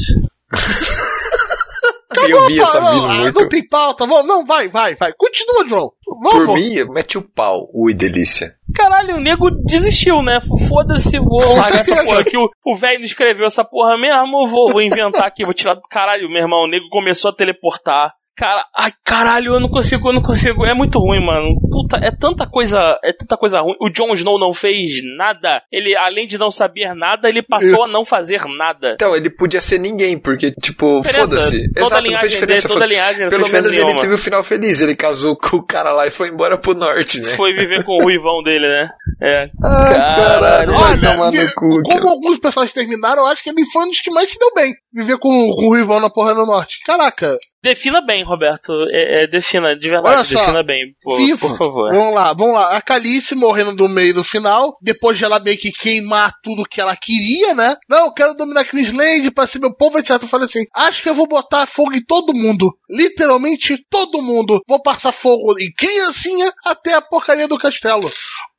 [2.29, 3.41] eu vi essa não, vindo muito.
[3.41, 5.11] não tem pauta, vamos, não, vai, vai, vai.
[5.13, 5.91] Continua, João.
[6.21, 6.45] Vamos.
[6.45, 8.53] Por mim, mete o pau, ui, delícia.
[8.75, 10.39] Caralho, o nego desistiu, né?
[10.69, 12.37] Foda-se, vou largar essa porra aqui.
[12.37, 16.29] O, o velho escreveu essa porra mesmo, vou, vou inventar aqui, vou tirar do caralho,
[16.29, 16.65] meu irmão.
[16.65, 18.13] O nego começou a teleportar.
[18.37, 20.63] Cara, ai caralho, eu não consigo, eu não consigo.
[20.63, 21.55] É muito ruim, mano.
[21.71, 23.75] Puta, é tanta coisa, é tanta coisa ruim.
[23.81, 25.61] O Jon Snow não fez nada.
[25.71, 28.93] Ele, além de não saber nada, ele passou a não fazer nada.
[28.93, 31.67] Então, ele podia ser ninguém, porque, tipo, foda-se.
[31.75, 32.67] Exato, não fez diferença.
[32.67, 34.01] dele, toda linhagem não Pelo fez menos ele nenhuma.
[34.01, 34.81] teve o final feliz.
[34.81, 37.29] Ele casou com o cara lá e foi embora pro norte, né?
[37.35, 38.89] Foi viver com o ruivão dele, né?
[39.19, 39.49] É.
[39.63, 40.73] Ai, Caralho.
[40.73, 42.09] vai Olha, tomar no cu, como cara.
[42.11, 44.73] alguns personagens terminaram, eu acho que ele foi um dos que mais se deu bem.
[44.93, 46.77] Viver com, com o Rivão na porra no norte.
[46.85, 48.71] Caraca, Defina bem, Roberto.
[48.91, 51.49] É, é, defina, de verdade, Olha só, defina bem, por, Vivo.
[51.49, 51.91] por favor.
[51.91, 52.77] Vamos lá, vamos lá.
[52.77, 56.79] A Calice morrendo no meio do final, depois de ela meio que queimar tudo que
[56.79, 57.75] ela queria, né?
[57.89, 60.11] Não, eu quero dominar Queensland pra ser meu povo, etc.
[60.11, 62.71] Eu falei assim, acho que eu vou botar fogo em todo mundo.
[62.89, 64.61] Literalmente todo mundo.
[64.67, 68.07] Vou passar fogo em criancinha até a porcaria do castelo.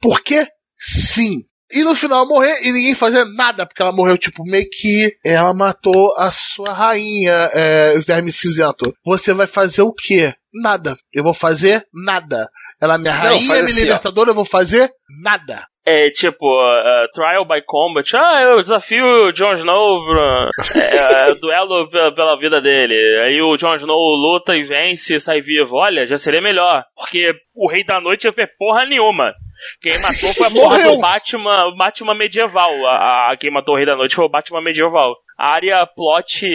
[0.01, 0.47] Porque
[0.77, 1.37] sim.
[1.73, 5.53] E no final morrer e ninguém fazer nada, porque ela morreu, tipo, meio que ela
[5.53, 8.93] matou a sua rainha, é, verme cinzento.
[9.05, 10.33] Você vai fazer o quê?
[10.55, 10.97] Nada.
[11.13, 12.49] Eu vou fazer nada.
[12.81, 13.85] Ela é minha Não, rainha, minha assim, ó.
[13.85, 14.91] libertadora, eu vou fazer
[15.23, 15.67] nada.
[15.91, 18.15] É tipo, uh, Trial by Combat.
[18.15, 20.01] Ah, eu desafio o Jon Snow
[20.77, 22.95] é, duelo pela, pela vida dele.
[23.25, 25.77] Aí o Jon Snow luta e vence e sai vivo.
[25.77, 26.85] Olha, já seria melhor.
[26.95, 29.33] Porque o Rei da Noite não fez porra nenhuma.
[29.81, 32.87] Quem matou foi a porra do Batman, Batman medieval.
[32.87, 35.15] A, a- quem matou o Rei da Noite foi o Batman medieval.
[35.39, 36.47] Área plot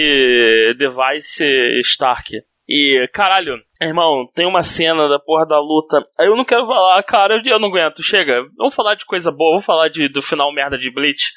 [0.78, 1.46] device
[1.82, 2.32] Stark.
[2.68, 6.04] E, caralho, irmão, tem uma cena da porra da luta.
[6.20, 8.04] Aí eu não quero falar, cara, eu não aguento.
[8.04, 11.32] Chega, vamos falar de coisa boa, vamos falar de, do final merda de Bleach.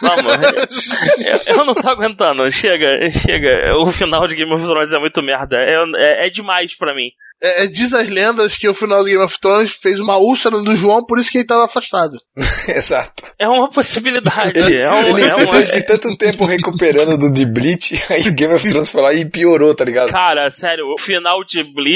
[0.00, 0.34] Vamos.
[1.18, 2.50] eu, eu não tô aguentando.
[2.50, 3.76] Chega, chega.
[3.78, 5.56] O final de Game of Thrones é muito merda.
[5.56, 7.10] É, é, é demais pra mim.
[7.40, 10.60] É, é, diz as lendas que o final do Game of Thrones fez uma úlcera
[10.60, 12.18] no João, por isso que ele tava afastado.
[12.68, 13.22] Exato.
[13.38, 14.58] É uma possibilidade.
[14.58, 18.28] Ele, é um, ele, é uma- depois de tanto tempo recuperando do de Bleach, aí
[18.28, 20.10] o Game of Thrones foi lá e piorou, tá ligado?
[20.10, 21.87] Cara, sério, o final de Bleach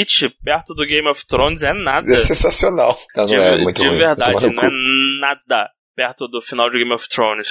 [0.43, 2.11] perto do Game of Thrones é nada.
[2.11, 2.97] É sensacional.
[3.15, 3.97] Não, de não é muito de ruim.
[3.97, 4.69] verdade, não é
[5.19, 7.49] nada perto do final de Game of Thrones.